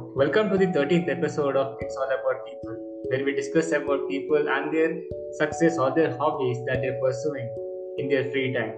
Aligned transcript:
welcome 0.00 0.48
to 0.48 0.56
the 0.56 0.66
13th 0.66 1.08
episode 1.08 1.56
of 1.56 1.76
It's 1.80 1.96
All 1.96 2.04
About 2.04 2.46
People, 2.46 3.04
where 3.08 3.24
we 3.24 3.34
discuss 3.34 3.72
about 3.72 4.08
people 4.08 4.48
and 4.48 4.72
their 4.72 5.02
success 5.32 5.78
or 5.78 5.94
their 5.94 6.16
hobbies 6.16 6.58
that 6.66 6.80
they're 6.80 6.98
pursuing 7.00 7.48
in 7.98 8.08
their 8.08 8.30
free 8.30 8.52
time. 8.52 8.72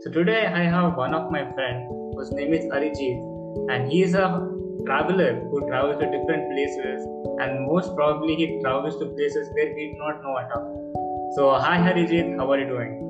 So 0.00 0.10
today 0.10 0.46
I 0.46 0.64
have 0.64 0.96
one 0.96 1.12
of 1.12 1.30
my 1.30 1.44
friends 1.52 1.86
whose 2.16 2.32
name 2.32 2.54
is 2.54 2.64
Arijit, 2.64 3.70
and 3.72 3.92
he 3.92 4.02
is 4.02 4.14
a 4.14 4.48
traveler 4.86 5.34
who 5.50 5.66
travels 5.68 5.98
to 5.98 6.06
different 6.10 6.50
places, 6.50 7.06
and 7.40 7.66
most 7.66 7.94
probably 7.94 8.34
he 8.34 8.58
travels 8.62 8.98
to 9.00 9.06
places 9.06 9.48
where 9.54 9.74
we 9.74 9.92
do 9.92 9.98
not 9.98 10.22
know 10.22 10.38
at 10.38 10.50
all. 10.56 11.32
So 11.36 11.50
hi 11.58 11.78
Arijit, 11.92 12.36
how 12.38 12.50
are 12.50 12.58
you 12.58 12.68
doing? 12.68 13.00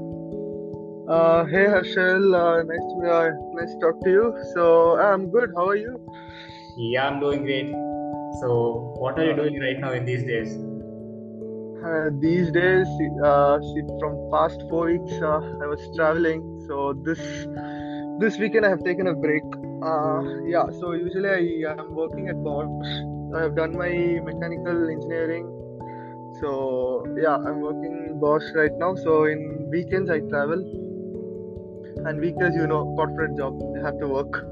Uh, 1.08 1.44
hey 1.44 1.66
Harshal, 1.66 2.34
uh, 2.34 2.62
nice 2.62 2.86
to 2.90 3.10
uh, 3.12 3.30
nice 3.52 3.74
to 3.74 3.80
talk 3.80 4.02
to 4.02 4.10
you. 4.10 4.34
So 4.54 4.98
I'm 4.98 5.30
good. 5.30 5.52
How 5.54 5.68
are 5.68 5.76
you? 5.76 6.00
Yeah, 6.76 7.08
I'm 7.08 7.20
doing 7.20 7.44
great. 7.44 7.70
So, 8.40 8.94
what 8.98 9.16
are 9.18 9.24
you 9.24 9.36
doing 9.36 9.60
right 9.60 9.78
now 9.78 9.92
in 9.92 10.04
these 10.04 10.24
days? 10.24 10.58
Uh, 11.84 12.10
these 12.18 12.50
days, 12.50 12.88
uh, 13.22 13.58
from 14.00 14.28
past 14.32 14.60
four 14.68 14.86
weeks, 14.86 15.12
uh, 15.22 15.38
I 15.62 15.66
was 15.66 15.80
traveling. 15.94 16.42
So 16.66 16.94
this 17.04 17.20
this 18.18 18.38
weekend 18.38 18.66
I 18.66 18.70
have 18.70 18.82
taken 18.82 19.06
a 19.06 19.14
break. 19.14 19.44
Uh, 19.84 20.42
yeah. 20.46 20.64
So 20.80 20.92
usually 20.92 21.28
I 21.28 21.72
am 21.72 21.94
working 21.94 22.28
at 22.28 22.42
Bosch. 22.42 22.88
I 23.36 23.42
have 23.42 23.54
done 23.54 23.76
my 23.76 23.92
mechanical 24.30 24.88
engineering. 24.90 25.46
So 26.40 27.04
yeah, 27.20 27.36
I'm 27.36 27.60
working 27.60 28.18
Bosch 28.18 28.50
right 28.56 28.74
now. 28.78 28.96
So 28.96 29.26
in 29.26 29.68
weekends 29.70 30.10
I 30.10 30.20
travel, 30.20 30.58
and 32.06 32.20
weekends 32.20 32.56
you 32.56 32.66
know 32.66 32.82
corporate 32.96 33.36
job, 33.36 33.62
I 33.78 33.86
have 33.86 34.00
to 34.00 34.08
work. 34.08 34.42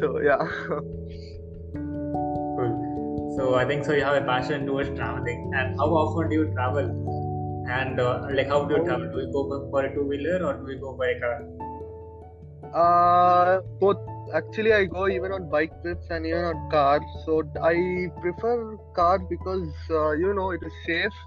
So 0.00 0.20
yeah. 0.20 0.44
So 3.38 3.54
I 3.54 3.64
think 3.64 3.84
so. 3.84 3.92
You 3.92 4.02
have 4.04 4.20
a 4.20 4.26
passion 4.26 4.66
towards 4.66 4.88
traveling, 4.98 5.52
and 5.54 5.76
how 5.78 5.86
often 5.98 6.28
do 6.28 6.34
you 6.38 6.46
travel? 6.54 6.86
And 7.70 8.00
uh, 8.00 8.28
like, 8.38 8.48
how 8.48 8.64
do 8.64 8.74
you 8.76 8.84
travel? 8.84 9.10
Do 9.12 9.20
you 9.20 9.32
go 9.32 9.42
for 9.70 9.84
a 9.84 9.94
two 9.94 10.06
wheeler 10.12 10.38
or 10.44 10.54
do 10.54 10.72
you 10.72 10.80
go 10.80 10.94
by 11.02 11.12
car? 11.20 11.36
Uh, 12.82 13.60
both. 13.80 13.98
Actually, 14.34 14.72
I 14.74 14.84
go 14.84 15.08
even 15.08 15.32
on 15.32 15.48
bike 15.48 15.70
trips 15.82 16.10
and 16.10 16.26
even 16.26 16.44
on 16.48 16.70
car. 16.72 17.00
So 17.26 17.42
I 17.62 17.74
prefer 18.20 18.76
car 18.96 19.20
because 19.20 19.68
uh, 19.88 20.10
you 20.22 20.34
know 20.34 20.50
it 20.50 20.66
is 20.70 20.72
safe. 20.84 21.22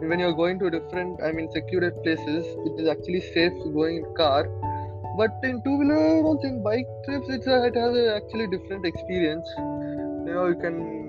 When 0.00 0.18
you're 0.18 0.34
going 0.40 0.58
to 0.64 0.68
different, 0.68 1.22
I 1.22 1.30
mean, 1.30 1.48
secure 1.52 1.92
places, 2.02 2.44
it 2.66 2.80
is 2.82 2.88
actually 2.88 3.20
safe 3.20 3.52
going 3.72 3.98
in 3.98 4.14
car. 4.16 4.48
But 5.16 5.30
in 5.44 5.62
two 5.62 5.78
wheeler, 5.78 6.24
also 6.24 6.48
in 6.48 6.62
bike 6.64 6.90
trips, 7.06 7.28
it's 7.28 7.46
a, 7.46 7.64
it 7.66 7.76
has 7.76 7.96
a 7.96 8.16
actually 8.16 8.48
different 8.48 8.84
experience. 8.84 9.46
You 10.26 10.34
know, 10.34 10.46
you 10.48 10.56
can 10.56 11.01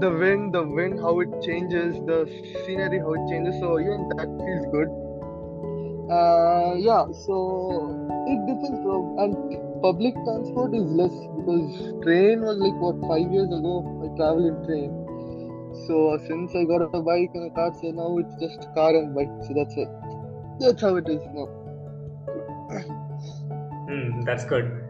the 0.00 0.10
wind, 0.10 0.54
the 0.54 0.62
wind, 0.62 1.00
how 1.00 1.20
it 1.20 1.30
changes, 1.42 1.96
the 2.06 2.26
scenery, 2.64 2.98
how 2.98 3.12
it 3.14 3.28
changes. 3.28 3.58
So 3.60 3.78
even 3.80 4.08
that 4.16 4.28
feels 4.44 4.66
good. 4.72 4.88
Uh, 6.10 6.74
yeah. 6.78 7.04
So 7.26 7.92
it 8.26 8.40
depends, 8.46 8.80
bro. 8.82 9.16
And 9.18 9.82
public 9.82 10.14
transport 10.24 10.74
is 10.74 10.86
less 10.92 11.14
because 11.36 12.02
train 12.02 12.42
was 12.42 12.58
like 12.58 12.78
what 12.80 12.96
five 13.08 13.30
years 13.32 13.48
ago. 13.48 13.74
I 14.02 14.16
travel 14.16 14.48
in 14.48 14.56
train. 14.66 14.90
So 15.86 16.18
since 16.26 16.54
I 16.54 16.64
got 16.64 16.82
a 16.82 17.02
bike 17.02 17.30
and 17.34 17.50
a 17.50 17.54
car, 17.54 17.72
so 17.80 17.90
now 17.90 18.18
it's 18.18 18.34
just 18.40 18.68
car 18.74 18.90
and 18.96 19.14
bike. 19.14 19.30
So 19.46 19.54
that's 19.54 19.76
it. 19.76 19.88
That's 20.60 20.82
how 20.82 20.96
it 20.96 21.08
is 21.08 21.22
now. 21.34 21.48
Hmm, 23.88 24.20
that's 24.22 24.44
good. 24.44 24.84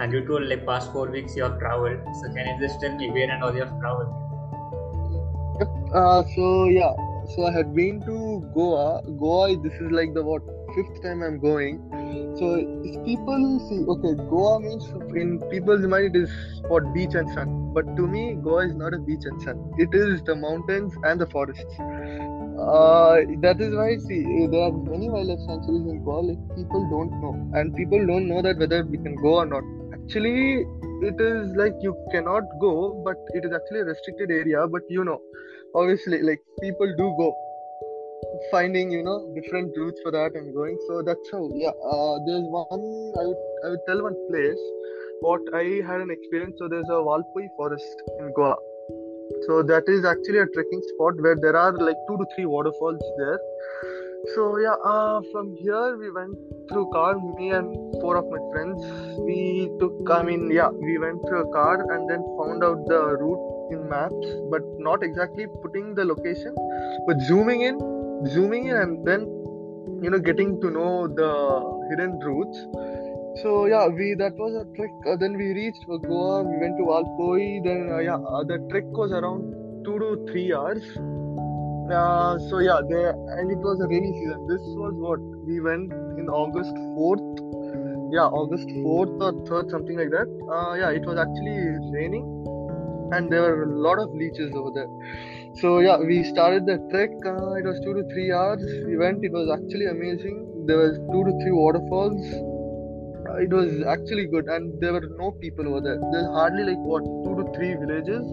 And 0.00 0.12
you 0.12 0.26
told 0.26 0.48
like 0.48 0.66
past 0.66 0.92
four 0.92 1.10
weeks 1.10 1.36
you 1.36 1.44
have 1.44 1.58
traveled. 1.58 2.00
So 2.20 2.32
can 2.34 2.46
you 2.46 2.66
just 2.66 2.80
tell 2.80 2.96
me 2.96 3.10
where 3.10 3.30
and 3.30 3.42
all 3.42 3.54
you 3.54 3.64
have 3.64 3.78
traveled? 3.80 4.21
Uh, 5.94 6.24
so 6.34 6.68
yeah. 6.68 6.92
So 7.34 7.46
I 7.46 7.52
had 7.52 7.74
been 7.74 8.00
to 8.00 8.50
Goa. 8.54 9.02
Goa. 9.18 9.56
This 9.56 9.74
is 9.74 9.90
like 9.90 10.14
the 10.14 10.22
what 10.22 10.42
fifth 10.74 11.02
time 11.02 11.22
I'm 11.22 11.38
going. 11.38 11.80
So 12.38 12.46
people 13.04 13.42
see, 13.68 13.84
okay, 13.94 14.14
Goa 14.30 14.60
means 14.60 14.84
in 15.14 15.38
people's 15.50 15.86
mind 15.86 16.16
it 16.16 16.22
is 16.22 16.30
what 16.68 16.92
beach 16.94 17.14
and 17.14 17.28
sun. 17.34 17.72
But 17.74 17.94
to 17.96 18.06
me, 18.06 18.34
Goa 18.42 18.66
is 18.68 18.74
not 18.74 18.94
a 18.94 18.98
beach 18.98 19.24
and 19.24 19.40
sun. 19.42 19.72
It 19.78 19.90
is 19.92 20.22
the 20.22 20.34
mountains 20.34 20.94
and 21.04 21.20
the 21.20 21.26
forests. 21.26 21.78
Uh, 21.80 23.16
that 23.40 23.60
is 23.60 23.74
why 23.74 23.96
see 23.98 24.46
there 24.46 24.62
are 24.62 24.72
many 24.72 25.08
wildlife 25.10 25.40
sanctuaries 25.46 25.86
in 25.92 26.02
Goa. 26.04 26.20
Like 26.20 26.42
people 26.56 26.88
don't 26.90 27.12
know, 27.20 27.34
and 27.54 27.74
people 27.74 28.06
don't 28.06 28.28
know 28.28 28.42
that 28.42 28.58
whether 28.58 28.84
we 28.84 28.98
can 28.98 29.14
go 29.16 29.36
or 29.42 29.46
not. 29.46 29.62
Actually, 29.94 30.64
it 31.10 31.20
is 31.20 31.52
like 31.56 31.74
you 31.80 31.94
cannot 32.12 32.44
go, 32.60 33.02
but 33.04 33.16
it 33.34 33.44
is 33.44 33.52
actually 33.52 33.80
a 33.80 33.84
restricted 33.84 34.30
area. 34.30 34.66
But 34.66 34.82
you 34.88 35.04
know, 35.04 35.20
obviously, 35.74 36.22
like 36.22 36.40
people 36.60 36.94
do 36.96 37.14
go 37.18 37.34
finding 38.50 38.90
you 38.90 39.02
know 39.02 39.18
different 39.34 39.72
routes 39.76 40.00
for 40.02 40.10
that 40.12 40.34
and 40.34 40.54
going. 40.54 40.78
So 40.88 41.02
that's 41.02 41.30
how 41.30 41.48
yeah 41.54 41.74
uh, 41.92 42.18
there's 42.26 42.46
one 42.56 42.82
i 43.20 43.24
would 43.28 43.42
i 43.64 43.68
would 43.70 43.84
tell 43.86 44.02
one 44.02 44.18
place 44.30 44.62
what 45.20 45.40
i 45.54 45.64
had 45.86 46.00
an 46.00 46.10
experience. 46.10 46.56
So 46.58 46.68
there's 46.68 46.88
a 46.88 47.00
valpoi 47.10 47.48
forest 47.56 48.02
in 48.18 48.32
goa. 48.36 48.56
So 49.46 49.62
that 49.62 49.84
is 49.86 50.04
actually 50.04 50.38
a 50.38 50.46
trekking 50.46 50.82
spot 50.94 51.14
where 51.20 51.36
there 51.40 51.56
are 51.56 51.72
like 51.72 51.96
two 52.08 52.16
to 52.16 52.26
three 52.34 52.46
waterfalls 52.46 53.00
there. 53.18 53.40
So 54.34 54.58
yeah 54.58 54.76
uh, 54.84 55.20
from 55.32 55.54
here 55.60 55.96
we 55.96 56.10
went 56.10 56.36
through 56.68 56.90
car 56.92 57.18
me 57.38 57.50
and 57.50 57.74
four 58.00 58.16
of 58.16 58.26
my 58.30 58.42
friends. 58.52 58.84
We 59.20 59.70
took 59.80 60.10
i 60.10 60.22
mean 60.22 60.50
yeah 60.50 60.68
we 60.68 60.98
went 60.98 61.20
through 61.26 61.48
a 61.48 61.52
car 61.52 61.80
and 61.94 62.08
then 62.10 62.22
found 62.38 62.62
out 62.64 62.86
the 62.86 63.02
route 63.24 63.61
in 63.76 63.88
maps 63.88 64.34
but 64.50 64.62
not 64.88 65.02
exactly 65.02 65.46
putting 65.62 65.94
the 65.94 66.04
location 66.04 66.54
but 67.06 67.20
zooming 67.20 67.62
in 67.62 67.78
zooming 68.34 68.66
in 68.66 68.76
and 68.76 69.06
then 69.06 69.22
you 70.02 70.10
know 70.10 70.18
getting 70.18 70.60
to 70.60 70.70
know 70.70 71.08
the 71.22 71.30
hidden 71.90 72.18
routes 72.20 72.58
so 73.42 73.66
yeah 73.66 73.86
we 73.86 74.14
that 74.14 74.34
was 74.36 74.54
a 74.60 74.64
trek 74.76 74.90
uh, 75.08 75.16
then 75.16 75.36
we 75.42 75.48
reached 75.58 75.84
goa 75.88 76.42
we 76.42 76.56
went 76.62 76.76
to 76.76 76.84
valpoi 76.92 77.44
then 77.66 77.90
uh, 77.90 77.98
yeah 78.08 78.20
uh, 78.34 78.44
the 78.44 78.58
trek 78.70 78.84
was 79.02 79.12
around 79.20 79.52
two 79.84 79.98
to 79.98 80.26
three 80.30 80.52
hours. 80.54 80.82
Uh, 81.92 82.38
so 82.48 82.58
yeah 82.58 82.80
there 82.88 83.10
and 83.38 83.50
it 83.50 83.58
was 83.58 83.80
a 83.80 83.88
rainy 83.88 84.12
season. 84.12 84.46
This 84.46 84.60
was 84.82 84.94
what? 84.96 85.20
We 85.46 85.60
went 85.60 85.92
in 86.18 86.28
august 86.28 86.74
4th 86.96 88.12
yeah 88.12 88.28
august 88.40 88.68
4th 88.68 89.20
or 89.26 89.32
3rd 89.48 89.70
something 89.70 89.98
like 89.98 90.10
that. 90.10 90.28
Uh, 90.52 90.74
yeah 90.74 90.90
it 90.90 91.04
was 91.04 91.18
actually 91.18 91.58
raining 91.96 92.24
and 93.12 93.30
there 93.30 93.42
were 93.42 93.62
a 93.64 93.78
lot 93.86 93.98
of 93.98 94.14
leeches 94.14 94.52
over 94.54 94.70
there. 94.74 94.90
So 95.60 95.80
yeah 95.80 95.98
we 95.98 96.22
started 96.24 96.66
the 96.66 96.78
trek. 96.90 97.10
Uh, 97.26 97.54
it 97.60 97.64
was 97.64 97.80
two 97.84 97.94
to 97.94 98.02
three 98.12 98.32
hours. 98.32 98.62
We 98.86 98.96
went. 98.96 99.24
It 99.24 99.32
was 99.32 99.50
actually 99.56 99.86
amazing. 99.86 100.38
There 100.66 100.78
was 100.78 100.98
two 101.12 101.22
to 101.28 101.32
three 101.42 101.52
waterfalls. 101.52 102.22
Uh, 103.28 103.36
it 103.36 103.50
was 103.50 103.82
actually 103.94 104.26
good. 104.26 104.46
And 104.46 104.80
there 104.80 104.92
were 104.92 105.08
no 105.18 105.30
people 105.32 105.68
over 105.68 105.80
there. 105.80 105.98
There's 106.12 106.26
hardly 106.38 106.64
like 106.64 106.78
what 106.78 107.04
two 107.24 107.34
to 107.40 107.44
three 107.56 107.74
villages. 107.74 108.24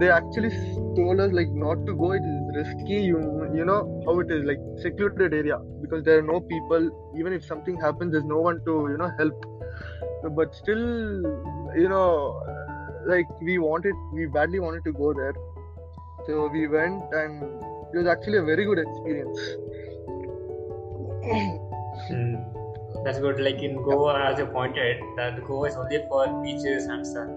They 0.00 0.10
actually 0.10 0.50
told 0.96 1.20
us 1.20 1.32
like 1.32 1.48
not 1.50 1.86
to 1.86 1.94
go. 1.94 2.12
It 2.12 2.24
is 2.32 2.38
risky. 2.56 3.00
You 3.10 3.18
you 3.54 3.64
know 3.64 3.80
how 4.06 4.18
it 4.20 4.30
is 4.30 4.44
like 4.44 4.58
secluded 4.82 5.34
area. 5.34 5.58
Because 5.82 6.04
there 6.04 6.18
are 6.18 6.28
no 6.30 6.40
people. 6.40 6.90
Even 7.18 7.32
if 7.32 7.44
something 7.44 7.78
happens 7.80 8.12
there's 8.12 8.24
no 8.24 8.40
one 8.40 8.64
to 8.64 8.88
you 8.90 8.98
know 8.98 9.10
help. 9.18 9.46
But 10.40 10.54
still 10.54 10.84
you 11.76 11.88
know 11.88 12.42
like 13.06 13.28
we 13.40 13.58
wanted 13.58 13.94
we 14.12 14.26
badly 14.26 14.60
wanted 14.60 14.84
to 14.84 14.92
go 14.92 15.12
there 15.12 15.34
so 16.26 16.48
we 16.48 16.66
went 16.66 17.02
and 17.12 17.42
it 17.92 17.98
was 17.98 18.06
actually 18.06 18.38
a 18.38 18.44
very 18.44 18.64
good 18.64 18.78
experience 18.78 19.38
Hmm. 22.08 22.36
That's 23.04 23.18
good. 23.18 23.40
Like 23.40 23.62
in 23.62 23.76
Goa, 23.82 24.30
as 24.30 24.38
you 24.38 24.46
pointed, 24.46 25.02
that 25.16 25.44
Goa 25.46 25.68
is 25.68 25.76
only 25.76 25.98
for 26.08 26.26
beaches 26.42 26.86
and 26.86 27.06
sun. 27.06 27.28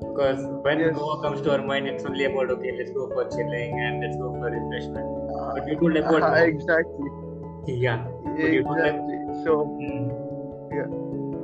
Because 0.00 0.44
when 0.66 0.80
Yes. 0.80 0.94
Goa 0.94 1.22
comes 1.22 1.40
to 1.42 1.52
our 1.52 1.62
mind, 1.70 1.88
it's 1.88 2.04
only 2.04 2.24
about 2.24 2.50
okay, 2.56 2.72
let's 2.78 2.90
go 2.90 3.08
for 3.14 3.24
chilling 3.36 3.78
and 3.86 4.02
let's 4.04 4.16
go 4.16 4.30
for 4.38 4.50
refreshment. 4.50 5.06
But 5.54 5.68
you 5.68 5.76
told 5.82 5.96
about 5.96 6.22
Uh, 6.22 6.34
exactly 6.54 7.10
yeah, 7.66 8.04
but 8.24 8.52
you 8.52 8.62
told 8.62 8.78
like, 8.78 8.94
exactly 8.94 9.44
so 9.44 9.58
Hmm. 9.80 10.10
yeah 10.78 10.88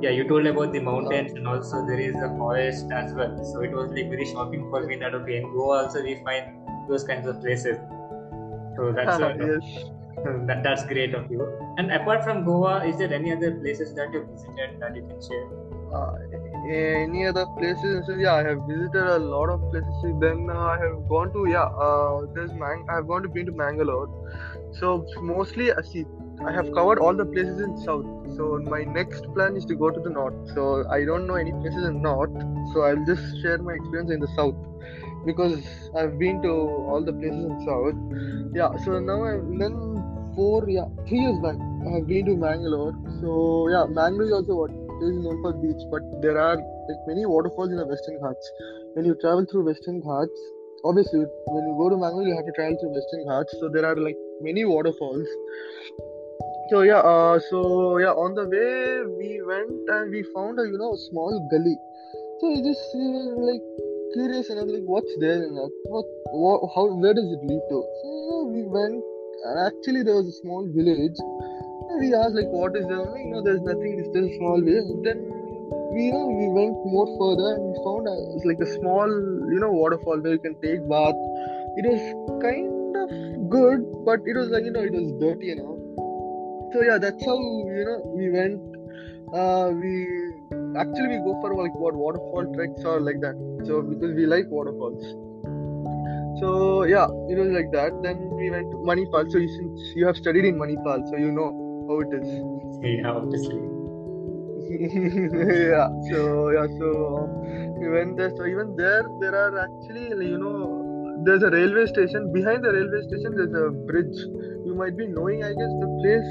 yeah, 0.00 0.10
you 0.10 0.28
told 0.28 0.46
about 0.46 0.72
the 0.72 0.80
mountains 0.80 1.32
and 1.32 1.46
also 1.46 1.84
there 1.86 2.00
is 2.00 2.14
a 2.16 2.28
forest 2.36 2.86
as 2.92 3.12
well. 3.14 3.36
So 3.52 3.60
it 3.60 3.72
was 3.72 3.90
like 3.90 4.08
very 4.10 4.26
shocking 4.26 4.68
for 4.70 4.86
me 4.86 4.96
that 4.96 5.14
okay, 5.14 5.38
in 5.38 5.52
Goa 5.52 5.84
also 5.84 6.02
we 6.02 6.16
find 6.24 6.46
those 6.88 7.04
kinds 7.04 7.26
of 7.26 7.40
places. 7.40 7.78
So 8.76 8.92
that's 8.92 9.18
uh, 9.18 9.34
yes 9.40 9.86
that, 10.46 10.62
that's 10.62 10.84
great 10.84 11.14
of 11.14 11.30
you. 11.30 11.46
And 11.78 11.92
apart 11.92 12.24
from 12.24 12.44
Goa, 12.44 12.86
is 12.86 12.98
there 12.98 13.12
any 13.12 13.32
other 13.32 13.52
places 13.52 13.94
that 13.94 14.12
you 14.12 14.24
visited 14.24 14.80
that 14.80 14.96
you 14.96 15.02
can 15.02 15.20
share? 15.20 15.66
uh, 15.94 16.12
any 16.68 17.26
other 17.26 17.46
places 17.58 18.06
so 18.06 18.14
yeah 18.14 18.34
i 18.34 18.42
have 18.42 18.58
visited 18.68 19.06
a 19.06 19.18
lot 19.18 19.48
of 19.48 19.60
places 19.70 20.14
then 20.20 20.48
uh, 20.50 20.58
i 20.58 20.76
have 20.84 20.96
gone 21.08 21.32
to 21.32 21.46
yeah 21.48 21.68
uh, 21.86 22.20
there's 22.34 22.52
Mang- 22.62 22.84
i 22.90 22.96
have 22.96 23.06
gone 23.06 23.22
to 23.22 23.28
been 23.28 23.46
to 23.46 23.52
mangalore 23.52 24.08
so 24.80 25.04
mostly 25.22 25.70
uh, 25.70 25.82
see 25.82 26.04
i 26.44 26.52
have 26.52 26.70
covered 26.72 26.98
all 26.98 27.14
the 27.14 27.24
places 27.24 27.60
in 27.60 27.76
south 27.78 28.06
so 28.36 28.58
my 28.74 28.84
next 28.84 29.24
plan 29.34 29.56
is 29.56 29.64
to 29.64 29.74
go 29.74 29.90
to 29.90 30.00
the 30.00 30.10
north 30.10 30.54
so 30.54 30.86
i 30.90 31.04
don't 31.04 31.26
know 31.26 31.34
any 31.34 31.52
places 31.52 31.84
in 31.84 32.00
north 32.02 32.36
so 32.72 32.82
i'll 32.82 33.04
just 33.06 33.40
share 33.42 33.58
my 33.58 33.72
experience 33.72 34.10
in 34.10 34.20
the 34.20 34.32
south 34.36 34.54
because 35.26 35.90
I've 35.98 36.18
been 36.18 36.40
to 36.42 36.50
all 36.88 37.04
the 37.04 37.12
places 37.12 37.44
in 37.44 37.56
South. 37.66 37.98
Yeah, 38.54 38.70
so 38.84 39.00
now 39.00 39.24
I'm 39.24 39.58
then 39.58 39.74
four, 40.36 40.68
yeah, 40.68 40.86
three 41.08 41.20
years 41.20 41.38
back, 41.40 41.56
I 41.86 41.98
have 41.98 42.06
been 42.06 42.26
to 42.26 42.36
Mangalore. 42.36 42.94
So 43.20 43.68
yeah, 43.68 43.84
Mangalore 43.90 44.26
is 44.26 44.32
also 44.32 44.54
what 44.54 44.70
is 44.70 45.16
known 45.18 45.42
for 45.42 45.52
beach, 45.52 45.82
but 45.90 46.02
there 46.22 46.38
are 46.38 46.56
like 46.56 47.02
many 47.06 47.26
waterfalls 47.26 47.70
in 47.70 47.76
the 47.76 47.86
Western 47.86 48.20
Ghats. 48.22 48.50
When 48.94 49.04
you 49.04 49.16
travel 49.20 49.44
through 49.50 49.66
Western 49.66 50.00
Ghats, 50.00 50.40
obviously 50.84 51.26
when 51.46 51.66
you 51.66 51.74
go 51.76 51.90
to 51.90 51.96
Mangalore, 51.96 52.28
you 52.28 52.36
have 52.36 52.46
to 52.46 52.52
travel 52.52 52.78
through 52.80 52.94
Western 52.94 53.26
Ghats. 53.26 53.52
So 53.60 53.68
there 53.68 53.84
are 53.84 53.96
like 53.96 54.16
many 54.40 54.64
waterfalls. 54.64 55.26
So 56.68 56.82
yeah, 56.82 56.98
uh, 56.98 57.38
so 57.48 57.98
yeah, 57.98 58.10
on 58.10 58.34
the 58.34 58.42
way 58.42 59.06
we 59.06 59.38
went 59.46 59.86
and 59.86 60.10
we 60.10 60.26
found 60.34 60.58
a 60.58 60.66
you 60.66 60.74
know 60.74 60.98
small 61.10 61.30
gully. 61.46 61.78
So 62.40 62.50
we 62.50 62.58
just 62.58 62.82
were 62.90 63.38
like 63.38 63.62
curious 64.14 64.50
and 64.50 64.58
I 64.58 64.66
was 64.66 64.74
like, 64.74 64.82
what's 64.82 65.14
there 65.22 65.46
that? 65.46 65.72
What, 65.86 66.06
what 66.34 66.66
how 66.74 66.90
where 66.90 67.14
does 67.14 67.30
it 67.30 67.38
lead 67.46 67.62
to? 67.70 67.78
So 68.02 68.06
you 68.10 68.26
know, 68.26 68.42
we 68.50 68.62
went 68.66 68.98
and 68.98 69.62
actually 69.62 70.02
there 70.02 70.18
was 70.18 70.26
a 70.26 70.36
small 70.42 70.66
village. 70.66 71.14
And 71.86 72.02
we 72.02 72.10
asked 72.18 72.34
like, 72.34 72.50
what 72.50 72.74
is 72.74 72.82
there? 72.90 72.98
Like, 72.98 73.22
you 73.22 73.30
know, 73.30 73.46
there's 73.46 73.62
nothing. 73.62 74.02
It's 74.02 74.10
just 74.10 74.26
a 74.26 74.36
small 74.42 74.58
village. 74.58 74.90
Then 75.06 75.22
we 75.94 76.10
you 76.10 76.18
know 76.18 76.26
we 76.26 76.50
went 76.50 76.74
more 76.82 77.06
further 77.14 77.54
and 77.54 77.62
we 77.62 77.78
found 77.86 78.10
a, 78.10 78.14
it's 78.34 78.42
like 78.42 78.58
a 78.58 78.70
small 78.82 79.06
you 79.06 79.62
know 79.62 79.70
waterfall 79.70 80.18
where 80.18 80.34
you 80.34 80.42
can 80.42 80.58
take 80.66 80.82
bath. 80.90 81.14
It 81.78 81.86
was 81.86 82.02
kind 82.42 82.74
of 83.06 83.08
good, 83.54 83.86
but 84.02 84.18
it 84.26 84.34
was 84.34 84.50
like 84.50 84.66
you 84.66 84.74
know 84.74 84.82
it 84.82 84.90
was 84.90 85.14
dirty 85.22 85.54
you 85.54 85.62
know 85.62 85.85
so 86.72 86.82
yeah 86.82 86.98
that's 86.98 87.24
how 87.24 87.36
you 87.36 87.84
know 87.88 87.98
we 88.14 88.30
went. 88.30 88.60
Uh 89.34 89.70
we 89.74 89.92
actually 90.78 91.08
we 91.08 91.18
go 91.26 91.38
for 91.40 91.54
like 91.54 91.74
what 91.74 91.94
waterfall 91.94 92.46
treks 92.54 92.84
or 92.84 93.00
like 93.00 93.20
that. 93.20 93.36
So 93.66 93.82
because 93.82 94.14
we 94.14 94.26
like 94.26 94.46
waterfalls. 94.48 95.02
So 96.40 96.84
yeah 96.84 97.06
it 97.28 97.38
was 97.38 97.50
like 97.50 97.70
that. 97.72 97.92
Then 98.02 98.30
we 98.36 98.50
went 98.50 98.70
to 98.70 98.76
manipal. 98.78 99.30
So 99.30 99.38
you, 99.38 99.48
since 99.48 99.80
you 99.96 100.06
have 100.06 100.16
studied 100.16 100.44
in 100.44 100.58
manipal 100.58 101.08
so 101.10 101.16
you 101.16 101.32
know 101.32 101.50
how 101.88 102.00
it 102.00 102.12
is. 102.20 102.28
Yeah, 102.82 103.10
obviously. 103.20 103.62
yeah 105.70 105.88
so 106.10 106.50
yeah 106.50 106.66
so 106.78 107.28
we 107.78 107.88
went 107.88 108.16
there. 108.16 108.32
So 108.36 108.46
even 108.46 108.74
there 108.76 109.06
there 109.20 109.34
are 109.34 109.58
actually 109.66 110.08
you 110.26 110.38
know 110.38 111.22
there's 111.24 111.42
a 111.42 111.50
railway 111.50 111.86
station. 111.86 112.32
Behind 112.32 112.62
the 112.62 112.72
railway 112.72 113.02
station 113.08 113.34
there's 113.36 113.54
a 113.54 113.70
bridge. 113.70 114.16
you 114.16 114.55
might 114.76 114.96
be 114.96 115.06
knowing 115.06 115.42
i 115.44 115.52
guess 115.60 115.74
the 115.82 115.90
place. 116.00 116.30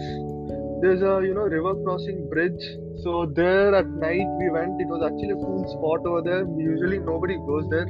There's 0.82 1.02
a 1.02 1.14
you 1.26 1.34
know 1.34 1.46
river 1.54 1.74
crossing 1.84 2.30
bridge. 2.30 2.66
So 3.04 3.26
there 3.26 3.76
at 3.76 3.88
night 3.88 4.28
we 4.40 4.50
went. 4.50 4.82
It 4.82 4.88
was 4.88 5.04
actually 5.08 5.32
a 5.32 5.42
cool 5.44 5.64
spot 5.74 6.06
over 6.06 6.22
there. 6.22 6.46
Usually 6.58 7.00
nobody 7.00 7.38
goes 7.38 7.70
there. 7.70 7.88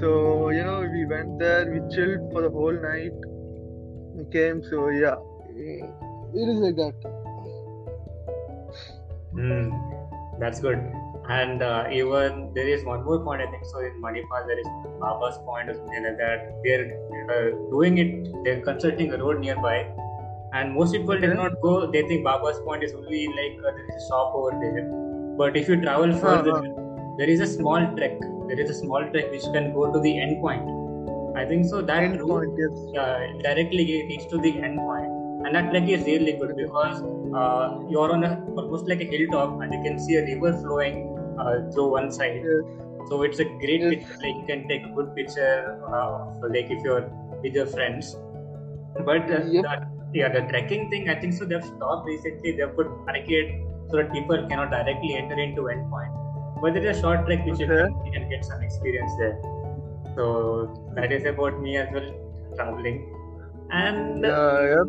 So 0.00 0.50
you 0.50 0.64
know 0.64 0.80
we 0.92 1.04
went 1.06 1.38
there. 1.38 1.64
We 1.72 1.80
chilled 1.94 2.30
for 2.32 2.42
the 2.42 2.50
whole 2.50 2.72
night. 2.72 3.12
We 4.14 4.24
came. 4.36 4.62
So 4.70 4.88
yeah. 4.88 5.16
It 6.34 6.48
is 6.54 6.60
like 6.60 6.76
that. 6.76 6.94
Mm, 9.34 10.40
that's 10.40 10.60
good. 10.60 10.78
And 11.28 11.62
uh, 11.62 11.86
even 11.92 12.52
there 12.54 12.66
is 12.66 12.84
one 12.84 13.04
more 13.04 13.22
point 13.22 13.42
I 13.42 13.46
think 13.50 13.64
so 13.66 13.80
in 13.80 14.00
Manipal 14.00 14.46
there 14.46 14.58
is 14.58 14.66
Baba's 14.98 15.38
point 15.44 15.68
or 15.68 15.74
something 15.74 16.02
like 16.04 16.16
that. 16.16 16.54
They're 16.64 16.86
uh, 17.34 17.50
doing 17.70 17.98
it. 17.98 18.44
They're 18.44 18.60
constructing 18.62 19.12
a 19.12 19.18
road 19.18 19.40
nearby, 19.40 19.86
and 20.54 20.74
most 20.74 20.92
people 20.92 21.20
did 21.20 21.30
Okay. 21.30 21.36
not 21.42 21.60
go. 21.60 21.90
They 21.90 22.02
think 22.08 22.24
Baba's 22.24 22.60
point 22.60 22.82
is 22.82 22.94
only 22.94 23.26
like 23.40 23.58
uh, 23.66 23.72
there 23.76 23.88
is 23.94 24.02
a 24.04 24.08
shop 24.08 24.32
over 24.34 24.52
there. 24.62 24.88
But 25.36 25.56
if 25.56 25.68
you 25.68 25.80
travel 25.82 26.12
further, 26.18 26.56
there 27.18 27.28
is 27.28 27.40
a 27.40 27.46
small 27.46 27.86
trek. 27.98 28.18
There 28.48 28.58
is 28.58 28.70
a 28.70 28.74
small 28.74 29.04
trek 29.12 29.30
which 29.30 29.42
can 29.52 29.72
go 29.74 29.92
to 29.92 30.00
the 30.00 30.18
end 30.18 30.40
point. 30.40 30.66
I 31.36 31.44
think 31.44 31.66
so. 31.66 31.82
That 31.82 32.02
End 32.04 32.18
route 32.20 32.28
point, 32.28 32.58
yes. 32.58 33.02
uh, 33.04 33.18
directly 33.42 33.84
leads 34.08 34.26
to 34.28 34.38
the 34.38 34.52
end 34.62 34.78
point. 34.78 35.06
point 35.06 35.46
and 35.46 35.54
that 35.54 35.70
trek 35.70 35.88
is 35.88 36.04
really 36.04 36.32
good 36.32 36.56
because 36.56 37.02
uh, 37.40 37.78
you're 37.88 38.10
on 38.12 38.24
a 38.24 38.42
almost 38.56 38.88
like 38.88 39.00
a 39.00 39.04
hilltop 39.04 39.60
and 39.60 39.72
you 39.72 39.82
can 39.84 39.98
see 39.98 40.16
a 40.16 40.24
river 40.24 40.52
flowing 40.62 40.96
uh, 41.38 41.70
through 41.72 41.90
one 41.92 42.10
side. 42.10 42.42
So 43.08 43.22
it's 43.22 43.38
a 43.38 43.44
great 43.44 43.88
picture. 43.88 44.16
Like 44.22 44.36
you 44.36 44.44
can 44.46 44.68
take 44.68 44.84
a 44.84 44.88
good 44.88 45.14
picture 45.14 45.80
uh, 45.88 46.18
of 46.18 46.42
like 46.50 46.70
if 46.70 46.82
you're 46.84 47.08
with 47.42 47.54
your 47.54 47.66
friends. 47.66 48.16
But 49.04 49.30
uh, 49.30 49.44
Yep. 49.46 49.62
that, 49.62 49.88
yeah 50.12 50.28
the 50.32 50.40
trekking 50.50 50.88
thing 50.90 51.08
i 51.10 51.14
think 51.14 51.34
so 51.34 51.44
they've 51.44 51.62
stopped 51.64 52.06
recently. 52.06 52.52
They've 52.52 52.74
put 52.74 52.88
barricade 53.06 53.62
so 53.90 53.98
that 53.98 54.12
people 54.12 54.46
cannot 54.48 54.70
directly 54.70 55.14
enter 55.14 55.38
into 55.38 55.62
endpoint 55.62 56.14
but 56.62 56.74
there 56.74 56.84
is 56.84 56.96
a 56.98 57.00
short 57.00 57.26
trek 57.26 57.44
which 57.46 57.60
you, 57.60 57.66
Okay. 57.66 57.82
can, 57.84 58.06
you 58.06 58.12
can 58.12 58.28
get 58.28 58.44
some 58.44 58.62
experience 58.62 59.12
there. 59.18 59.38
So 60.16 60.90
that 60.96 61.12
is 61.12 61.24
about 61.24 61.60
me 61.60 61.76
as 61.76 61.88
well 61.92 62.10
traveling. 62.56 63.14
And 63.70 64.24
Yeah, 64.24 64.62
yep. 64.62 64.86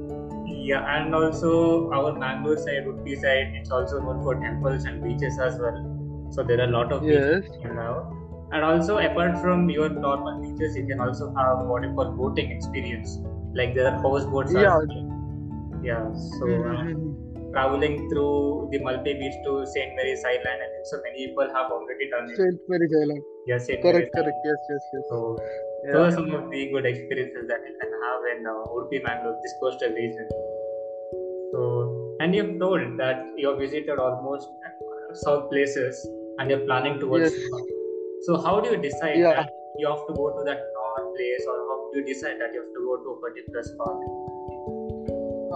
yeah, 0.48 0.96
and 0.98 1.14
also 1.14 1.92
our 1.92 2.14
Mangalore 2.18 2.58
side, 2.58 2.86
Udupi 2.88 3.20
side, 3.22 3.54
it's 3.56 3.70
also 3.72 4.00
known 4.02 4.24
for 4.24 4.36
temples 4.36 4.86
and 4.86 5.04
beaches 5.04 5.38
as 5.38 5.60
well. 5.60 5.99
So 6.32 6.44
there 6.44 6.60
are 6.62 6.70
a 6.70 6.74
lot 6.78 6.92
of 6.92 7.04
Yes. 7.04 7.42
beaches 7.44 7.58
you 7.64 7.74
know. 7.74 7.94
And 8.52 8.64
also 8.64 8.98
apart 8.98 9.38
from 9.42 9.70
your 9.70 9.90
normal 9.90 10.42
beaches, 10.42 10.76
you 10.76 10.86
can 10.88 11.00
also 11.00 11.34
have 11.36 11.66
what 11.68 11.84
you 11.84 11.94
call 11.94 12.12
boating 12.20 12.52
experience. 12.52 13.18
Like 13.54 13.76
there 13.76 13.88
are 13.92 14.02
houseboats. 14.02 14.54
Yeah. 14.54 14.78
well. 14.78 15.84
Yeah. 15.84 16.06
So 16.38 16.48
uh, 16.48 16.78
Mhm. 16.84 17.52
traveling 17.54 17.98
through 18.10 18.70
the 18.72 18.80
Malpe 18.88 19.12
beach 19.22 19.38
to 19.46 19.54
Saint 19.76 19.96
Mary's 20.00 20.24
Island, 20.32 20.66
I 20.66 20.70
think 20.74 20.86
so 20.94 21.02
many 21.06 21.28
people 21.28 21.48
have 21.58 21.72
already 21.78 22.10
done 22.10 22.30
it. 22.32 22.38
Saint 22.42 22.60
Mary's 22.74 22.96
Island. 23.02 23.24
Yeah, 23.48 23.58
Saint 23.58 23.82
Correct, 23.82 23.96
Mary's 23.96 24.12
correct. 24.18 24.38
Yes, 24.46 24.60
yes, 24.70 24.90
yes. 24.94 25.04
So 25.10 25.38
those 25.92 26.08
are 26.08 26.12
some 26.18 26.34
of 26.40 26.50
the 26.52 26.70
good 26.74 26.86
experiences 26.86 27.48
that 27.48 27.62
you 27.68 27.76
can 27.82 27.92
have 28.06 28.30
in 28.34 28.46
uh, 28.46 28.54
Udupi, 28.76 29.04
Mangalore, 29.04 29.40
this 29.44 29.56
coastal 29.62 29.90
region. 29.90 30.28
So, 31.52 32.16
and 32.20 32.36
you've 32.36 32.60
told 32.60 32.98
that 32.98 33.26
you 33.38 33.50
have 33.50 33.60
visited 33.60 33.98
almost 33.98 34.50
uh, 34.66 35.14
south 35.14 35.50
places 35.50 36.06
and 36.40 36.50
you're 36.50 36.66
planning 36.72 37.00
towards 37.00 37.36
Yes. 37.36 37.68
So, 38.28 38.38
how 38.38 38.60
do 38.60 38.72
you 38.72 38.78
decide 38.78 39.18
Yeah. 39.18 39.36
that 39.36 39.52
you 39.82 39.88
have 39.88 40.06
to 40.08 40.14
go 40.14 40.26
to 40.38 40.44
that 40.48 40.64
north 40.78 41.06
place, 41.16 41.46
or 41.52 41.58
how 41.68 41.78
do 41.92 42.00
you 42.00 42.06
decide 42.06 42.42
that 42.42 42.54
you 42.54 42.64
have 42.64 42.74
to 42.78 42.82
go 42.88 42.98
to 43.04 43.10
a 43.12 43.20
particular 43.26 43.64
spot? 43.64 43.98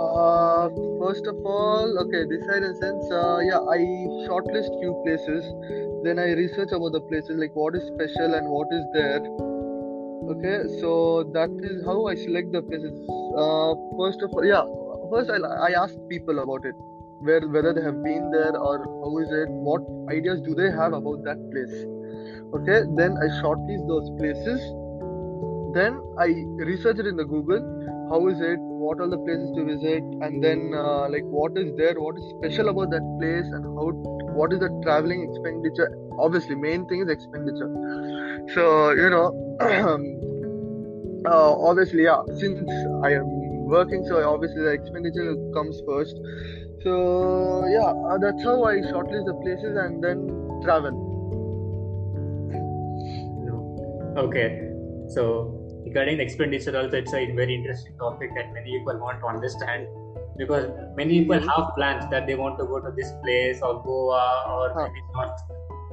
Uh, 0.03 0.69
first 1.01 1.27
of 1.27 1.35
all, 1.45 1.97
okay, 2.03 2.21
decide 2.29 2.63
in 2.63 2.75
sense, 2.75 3.11
uh, 3.11 3.39
yeah, 3.49 3.59
I 3.73 3.79
shortlist 4.27 4.79
few 4.79 4.93
places, 5.03 5.49
then 6.05 6.19
I 6.19 6.31
research 6.39 6.71
about 6.77 6.93
the 6.93 7.01
places, 7.01 7.37
like 7.43 7.55
what 7.55 7.75
is 7.75 7.83
special 7.87 8.33
and 8.39 8.49
what 8.49 8.71
is 8.71 8.85
there. 8.93 9.21
Okay, 10.33 10.57
so 10.79 11.23
that 11.33 11.51
is 11.69 11.83
how 11.85 12.07
I 12.07 12.15
select 12.15 12.51
the 12.53 12.61
places. 12.61 12.95
Uh, 13.43 13.75
first 13.99 14.21
of 14.23 14.33
all, 14.33 14.45
yeah, 14.45 14.63
first 15.11 15.29
I, 15.29 15.37
I 15.67 15.83
ask 15.83 15.95
people 16.09 16.39
about 16.39 16.65
it, 16.65 16.75
where 17.23 17.41
whether 17.47 17.73
they 17.73 17.81
have 17.81 18.03
been 18.03 18.29
there 18.31 18.55
or 18.57 18.77
how 19.01 19.17
is 19.19 19.31
it, 19.31 19.49
what 19.49 19.81
ideas 20.11 20.41
do 20.41 20.55
they 20.55 20.71
have 20.71 20.93
about 20.93 21.23
that 21.23 21.39
place. 21.51 21.75
Okay, 22.53 22.85
then 22.95 23.17
I 23.17 23.27
shortlist 23.41 23.87
those 23.87 24.09
places. 24.19 24.61
Then 25.73 25.99
I 26.19 26.27
research 26.71 26.99
it 26.99 27.07
in 27.07 27.17
the 27.17 27.25
Google 27.25 27.83
how 28.09 28.27
is 28.27 28.41
it 28.41 28.59
what 28.83 28.99
are 28.99 29.07
the 29.07 29.17
places 29.25 29.51
to 29.55 29.63
visit 29.65 30.03
and 30.25 30.43
then 30.43 30.73
uh, 30.75 31.07
like 31.09 31.23
what 31.23 31.57
is 31.57 31.69
there 31.77 31.95
what 31.99 32.17
is 32.17 32.25
special 32.37 32.69
about 32.69 32.89
that 32.91 33.05
place 33.19 33.47
and 33.57 33.63
how 33.77 33.87
what 34.39 34.51
is 34.53 34.59
the 34.59 34.69
traveling 34.83 35.23
expenditure 35.27 35.89
obviously 36.19 36.55
main 36.55 36.85
thing 36.87 37.01
is 37.01 37.09
expenditure 37.09 37.71
so 38.53 38.91
you 38.91 39.09
know 39.09 39.27
uh, 41.31 41.53
obviously 41.69 42.03
yeah 42.03 42.21
since 42.37 42.59
i 43.03 43.13
am 43.21 43.42
working 43.77 44.05
so 44.09 44.21
obviously 44.33 44.61
the 44.67 44.73
expenditure 44.79 45.29
comes 45.57 45.81
first 45.87 46.21
so 46.83 46.93
yeah 47.77 47.89
uh, 48.09 48.17
that's 48.25 48.43
how 48.51 48.57
i 48.73 48.75
shortlist 48.91 49.25
the 49.31 49.37
places 49.47 49.81
and 49.85 50.03
then 50.07 50.23
travel 50.67 51.03
Okay. 54.17 54.69
So, 55.07 55.23
regarding 55.85 56.17
the 56.17 56.23
expenditure, 56.23 56.77
also, 56.77 56.97
it's 56.97 57.13
a 57.13 57.31
very 57.31 57.55
interesting 57.55 57.97
topic 57.97 58.29
that 58.35 58.53
many 58.53 58.77
people 58.77 58.99
want 58.99 59.19
to 59.21 59.27
understand 59.27 59.87
because 60.37 60.69
many 60.95 61.19
people 61.21 61.39
have 61.39 61.75
plans 61.75 62.05
that 62.11 62.27
they 62.27 62.35
want 62.35 62.57
to 62.59 62.65
go 62.65 62.79
to 62.79 62.91
this 62.95 63.11
place 63.23 63.59
or 63.61 63.81
Goa 63.83 64.45
or 64.49 64.73
Huh. 64.73 64.87
maybe 64.87 65.01
not, 65.15 65.39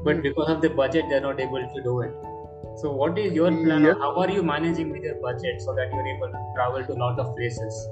but 0.04 0.22
because 0.22 0.50
of 0.50 0.60
the 0.60 0.70
budget, 0.70 1.04
they're 1.08 1.20
not 1.20 1.40
able 1.40 1.66
to 1.74 1.82
do 1.82 2.00
it. 2.02 2.14
So, 2.80 2.90
what 2.92 3.18
is 3.18 3.34
your 3.34 3.50
plan? 3.50 3.84
Yep. 3.84 3.98
How 3.98 4.14
are 4.16 4.30
you 4.30 4.42
managing 4.42 4.90
with 4.90 5.02
your 5.02 5.16
budget 5.16 5.60
so 5.60 5.74
that 5.74 5.90
you're 5.92 6.06
able 6.16 6.28
to 6.28 6.44
travel 6.54 6.84
to 6.84 6.92
a 6.92 7.00
lot 7.02 7.18
of 7.18 7.36
places? 7.36 7.88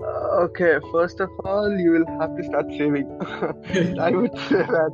Uh, 0.00 0.44
okay, 0.44 0.78
first 0.90 1.20
of 1.20 1.28
all, 1.44 1.70
you 1.78 1.90
will 1.90 2.06
have 2.18 2.34
to 2.34 2.44
start 2.44 2.66
saving. 2.70 3.10
I 4.00 4.10
would 4.10 4.32
say 4.48 4.62
that 4.64 4.92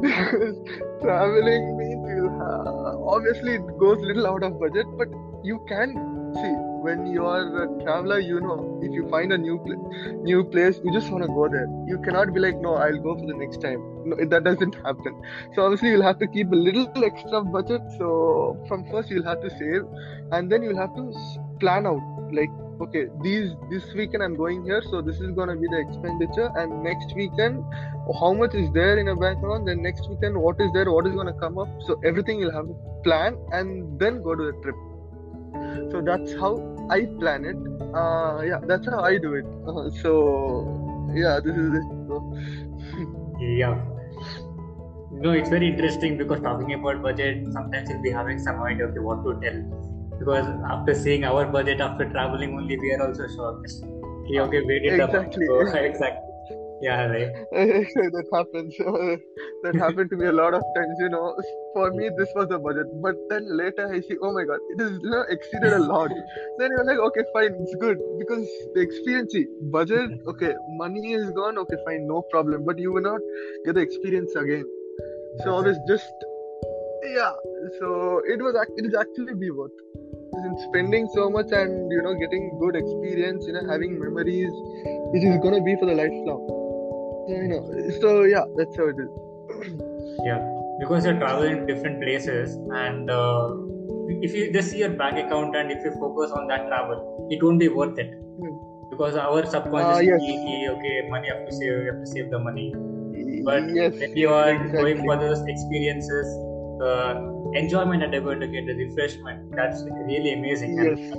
because 0.02 0.58
traveling 1.00 1.78
means 1.78 2.08
you'll 2.10 2.30
have, 2.30 2.98
obviously 3.14 3.54
it 3.54 3.78
goes 3.78 3.98
little 4.00 4.26
out 4.26 4.42
of 4.42 4.58
budget, 4.58 4.86
but 4.98 5.06
you 5.44 5.64
can 5.68 5.94
see 6.34 6.71
when 6.82 7.06
you 7.06 7.24
are 7.24 7.64
a 7.64 7.66
traveler, 7.82 8.18
you 8.18 8.40
know, 8.40 8.80
if 8.82 8.92
you 8.92 9.08
find 9.08 9.32
a 9.32 9.38
new 9.38 9.58
pla- 9.64 10.22
new 10.30 10.44
place, 10.44 10.80
you 10.84 10.92
just 10.92 11.10
want 11.10 11.24
to 11.24 11.28
go 11.28 11.48
there. 11.48 11.68
You 11.86 11.98
cannot 12.06 12.32
be 12.34 12.40
like, 12.40 12.60
no, 12.60 12.74
I'll 12.74 13.02
go 13.08 13.16
for 13.16 13.26
the 13.26 13.34
next 13.42 13.62
time. 13.66 13.84
No, 14.04 14.16
that 14.34 14.44
doesn't 14.44 14.74
happen. 14.86 15.20
So 15.54 15.64
obviously, 15.64 15.90
you'll 15.90 16.08
have 16.10 16.18
to 16.20 16.26
keep 16.26 16.50
a 16.52 16.60
little 16.68 17.04
extra 17.04 17.42
budget. 17.42 17.82
So 17.98 18.64
from 18.68 18.84
first, 18.90 19.10
you'll 19.10 19.30
have 19.30 19.40
to 19.42 19.50
save, 19.50 19.82
and 20.32 20.50
then 20.50 20.62
you'll 20.62 20.82
have 20.84 20.94
to 20.96 21.12
plan 21.60 21.86
out 21.86 22.02
like, 22.32 22.50
okay, 22.80 23.06
these 23.22 23.50
this 23.70 23.84
weekend 23.94 24.22
I'm 24.22 24.36
going 24.36 24.64
here, 24.64 24.82
so 24.90 25.02
this 25.02 25.20
is 25.20 25.32
gonna 25.40 25.56
be 25.56 25.68
the 25.74 25.80
expenditure, 25.86 26.50
and 26.56 26.82
next 26.82 27.14
weekend, 27.14 27.64
how 28.20 28.32
much 28.32 28.54
is 28.54 28.70
there 28.72 28.98
in 28.98 29.08
a 29.08 29.16
bank 29.16 29.38
account? 29.38 29.66
Then 29.66 29.82
next 29.82 30.08
weekend, 30.08 30.36
what 30.36 30.60
is 30.60 30.72
there? 30.72 30.90
What 30.90 31.06
is 31.06 31.14
gonna 31.14 31.34
come 31.34 31.58
up? 31.58 31.68
So 31.90 32.00
everything 32.12 32.40
you'll 32.40 32.56
have 32.60 32.66
to 32.66 32.76
plan, 33.04 33.38
and 33.52 34.00
then 34.00 34.22
go 34.22 34.34
to 34.34 34.50
the 34.50 34.56
trip 34.62 34.74
so 35.90 36.00
that's 36.00 36.34
how 36.34 36.52
i 36.90 37.04
plan 37.20 37.44
it 37.44 37.56
uh 37.94 38.42
yeah 38.50 38.60
that's 38.66 38.88
how 38.88 39.00
i 39.00 39.16
do 39.18 39.34
it 39.34 39.46
uh, 39.66 39.90
so 40.02 40.12
yeah 41.14 41.40
this 41.44 41.56
is 41.56 41.74
it 41.74 41.86
so, 42.08 42.22
Yeah. 43.42 43.74
No, 45.10 45.32
it's 45.32 45.48
very 45.48 45.68
interesting 45.68 46.16
because 46.16 46.40
talking 46.40 46.72
about 46.74 47.02
budget, 47.02 47.44
sometimes 47.52 47.90
you'll 47.90 48.02
be 48.02 48.10
having 48.10 48.38
some 48.38 48.62
idea 48.62 48.86
of 48.86 48.94
what 48.96 49.22
to 49.24 49.38
tell. 49.40 49.58
Because 50.18 50.46
after 50.70 50.94
seeing 50.94 51.24
our 51.24 51.44
budget 51.46 51.80
after 51.80 52.08
traveling 52.08 52.54
only, 52.54 52.78
we 52.78 52.92
are 52.92 53.06
also 53.06 53.26
shocked. 53.28 53.72
Okay, 54.24 54.40
okay, 54.40 54.60
where 54.62 54.80
did 54.80 55.00
the 55.00 55.04
Exactly. 55.04 55.46
go? 55.46 55.60
exactly. 55.74 56.31
Yeah, 56.82 57.02
right. 57.06 57.32
that 57.52 58.26
happens 58.32 58.76
that 59.62 59.76
happened 59.76 60.10
to 60.10 60.16
me 60.16 60.26
a 60.26 60.32
lot 60.32 60.52
of 60.52 60.62
times 60.76 60.96
you 60.98 61.10
know. 61.10 61.32
For 61.74 61.92
me 61.92 62.10
this 62.18 62.28
was 62.34 62.48
the 62.48 62.58
budget. 62.58 62.88
But 63.00 63.14
then 63.30 63.46
later 63.56 63.86
i 63.94 64.00
see 64.00 64.16
oh 64.20 64.32
my 64.32 64.42
god 64.42 64.58
it 64.70 64.80
is 64.80 64.98
you 65.00 65.10
know 65.10 65.24
exceeded 65.28 65.72
a 65.74 65.78
lot. 65.78 66.10
Then 66.58 66.70
you're 66.72 66.84
like 66.84 66.98
okay 66.98 67.22
fine 67.32 67.54
it's 67.60 67.76
good. 67.76 67.98
Because 68.18 68.48
the 68.74 68.80
experience 68.80 69.36
budget 69.76 70.10
okay 70.26 70.52
money 70.80 71.12
is 71.12 71.30
gone 71.30 71.56
okay 71.58 71.78
fine 71.84 72.08
no 72.08 72.22
problem. 72.32 72.64
But 72.64 72.80
you 72.80 72.92
will 72.92 73.06
not 73.08 73.20
get 73.64 73.76
the 73.76 73.80
experience 73.80 74.34
again. 74.34 74.64
So 75.44 75.54
always 75.54 75.78
just 75.86 76.26
yeah. 77.14 77.32
So 77.78 78.22
it 78.26 78.42
was 78.42 78.58
it 78.76 78.86
is 78.86 78.96
actually 79.04 79.34
be 79.34 79.52
worth. 79.52 79.78
In 80.34 80.58
spending 80.66 81.06
so 81.14 81.30
much 81.30 81.52
and 81.52 81.92
you 81.92 82.02
know 82.02 82.14
getting 82.14 82.50
good 82.58 82.74
experience 82.74 83.46
you 83.46 83.52
know 83.52 83.64
having 83.70 84.00
memories 84.00 84.50
which 85.14 85.22
is 85.22 85.38
gonna 85.46 85.62
be 85.62 85.76
for 85.76 85.86
the 85.86 85.94
lifelong 85.94 86.61
you 87.28 87.48
know 87.48 87.62
so 88.00 88.24
yeah 88.24 88.44
that's 88.56 88.76
how 88.76 88.88
it 88.88 88.96
is 88.98 89.10
Yeah, 90.24 90.40
because 90.80 91.04
you're 91.06 91.18
traveling 91.18 91.54
to 91.60 91.66
different 91.74 92.00
places, 92.02 92.52
and 92.80 93.10
uh, 93.10 93.50
if 94.26 94.34
you 94.34 94.52
just 94.52 94.70
see 94.70 94.78
your 94.82 94.90
bank 94.90 95.18
account 95.22 95.56
and 95.60 95.72
if 95.74 95.84
you 95.84 95.92
focus 96.02 96.30
on 96.38 96.46
that 96.52 96.66
travel, 96.68 97.00
it 97.30 97.42
won't 97.42 97.58
be 97.58 97.68
worth 97.68 97.98
it. 97.98 98.12
Hmm. 98.40 98.52
Because 98.92 99.16
our 99.16 99.44
subconscious 99.54 99.96
Ah, 99.96 100.00
yes. 100.08 100.20
thinking, 100.20 100.68
okay, 100.74 100.94
money 101.14 101.28
have 101.32 101.42
to 101.48 101.52
save, 101.58 101.80
you 101.84 101.90
have 101.92 102.00
to 102.04 102.10
save 102.12 102.30
the 102.30 102.38
money. 102.38 102.66
But 103.48 103.72
yes 103.74 103.98
when 104.02 104.16
you 104.16 104.28
are 104.38 104.52
going 104.76 105.02
for 105.04 105.16
those 105.16 105.42
experiences, 105.54 106.26
the 106.84 106.94
enjoyment 107.62 108.00
that 108.06 108.12
you're 108.12 108.26
going 108.30 108.40
to 108.40 108.50
get, 108.56 108.66
the 108.66 108.74
refreshment, 108.84 109.50
that's 109.60 109.82
really 110.12 110.34
amazing. 110.34 110.78
And, 110.78 110.98
yes 110.98 111.18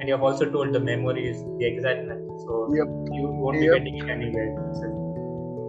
and 0.00 0.08
you 0.08 0.14
have 0.14 0.22
also 0.22 0.48
told 0.50 0.72
the 0.72 0.80
memories, 0.80 1.42
the 1.58 1.66
excitement. 1.66 2.22
So 2.46 2.72
Yep. 2.74 2.88
you 3.18 3.28
won't 3.44 3.60
be 3.60 3.66
getting 3.66 3.98
it 3.98 4.08
anywhere. 4.16 4.50
So, 4.80 4.97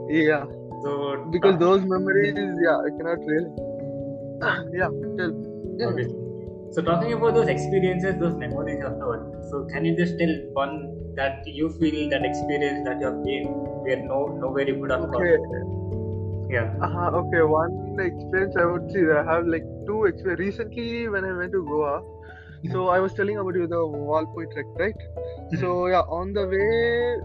yeah 0.10 0.46
so 0.84 1.26
because 1.32 1.58
those 1.60 1.82
memories 1.86 2.38
yeah 2.66 2.78
i 2.88 2.90
cannot 2.98 3.20
really 3.32 3.52
yeah 4.80 4.90
tell 5.18 5.34
yeah 5.80 5.94
Okay. 5.94 6.08
So 6.72 6.84
talking 6.84 7.14
about 7.14 7.34
those 7.34 7.48
experiences, 7.48 8.20
those 8.20 8.36
memories 8.36 8.84
of 8.84 9.00
thought. 9.00 9.24
So 9.50 9.66
can 9.72 9.86
you 9.86 9.96
just 9.98 10.20
tell 10.20 10.30
one 10.54 11.16
that 11.16 11.42
you 11.48 11.70
feel 11.80 12.10
that 12.12 12.24
experience 12.24 12.86
that 12.86 13.00
you 13.00 13.08
have 13.08 13.24
been 13.24 13.48
where 13.86 13.98
no 14.04 14.28
nowhere 14.42 14.68
you 14.68 14.80
could 14.80 14.92
have 14.92 15.02
okay 15.02 15.38
gone? 15.38 16.48
Yeah. 16.52 16.70
uh, 16.82 17.10
okay 17.22 17.42
one 17.42 17.74
experience 18.00 18.56
i 18.58 18.66
would 18.66 18.92
say 18.92 19.02
i 19.18 19.24
have 19.32 19.48
like 19.48 19.66
two 19.88 20.06
experience 20.06 20.40
recently 20.40 21.08
when 21.08 21.26
i 21.26 21.32
went 21.32 21.52
to 21.52 21.64
goa 21.64 22.02
so 22.72 22.88
i 22.90 23.00
was 23.00 23.14
telling 23.14 23.38
about 23.38 23.56
you 23.56 23.66
the 23.68 23.82
valpoi 24.12 24.46
trek 24.54 24.66
right? 24.78 24.96
So 25.60 25.88
yeah 25.88 26.02
on 26.16 26.34
the 26.34 26.46
way 26.48 26.68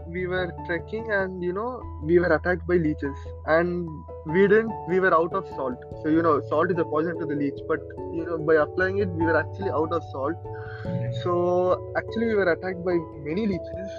we 0.09 0.27
were 0.27 0.51
trekking 0.67 1.11
and 1.13 1.43
you 1.43 1.53
know 1.53 1.83
we 2.03 2.19
were 2.19 2.33
attacked 2.37 2.67
by 2.67 2.77
leeches. 2.77 3.17
And 3.47 3.89
we 4.27 4.47
didn't 4.49 4.73
we 4.89 5.01
were 5.01 5.13
out 5.15 5.35
of 5.35 5.47
salt. 5.57 5.77
So 6.03 6.09
you 6.09 6.23
know 6.23 6.41
salt 6.49 6.71
is 6.71 6.79
a 6.79 6.85
poison 6.85 7.19
to 7.19 7.27
the 7.27 7.35
leech 7.35 7.59
but 7.69 7.81
you 8.15 8.25
know 8.25 8.39
by 8.39 8.55
applying 8.55 8.99
it 8.99 9.09
we 9.09 9.25
were 9.27 9.37
actually 9.37 9.71
out 9.71 9.93
of 9.93 10.03
salt. 10.13 10.37
So 11.23 11.93
actually 11.99 12.27
we 12.29 12.35
were 12.35 12.51
attacked 12.53 12.85
by 12.85 12.97
many 13.29 13.47
leeches. 13.47 13.91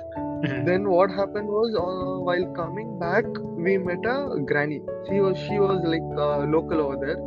Mhm. 0.46 0.65
then 0.65 0.89
what 0.89 1.12
happened 1.20 1.48
was 1.58 1.75
uh, 1.84 2.20
while 2.30 2.46
coming 2.56 2.98
back 3.04 3.25
we 3.68 3.77
met 3.77 4.10
a 4.15 4.18
granny. 4.54 4.82
She 5.10 5.20
was 5.27 5.38
she 5.46 5.60
was 5.60 5.86
like 5.94 6.10
uh, 6.18 6.39
local 6.58 6.82
over 6.88 6.98
there. 7.06 7.20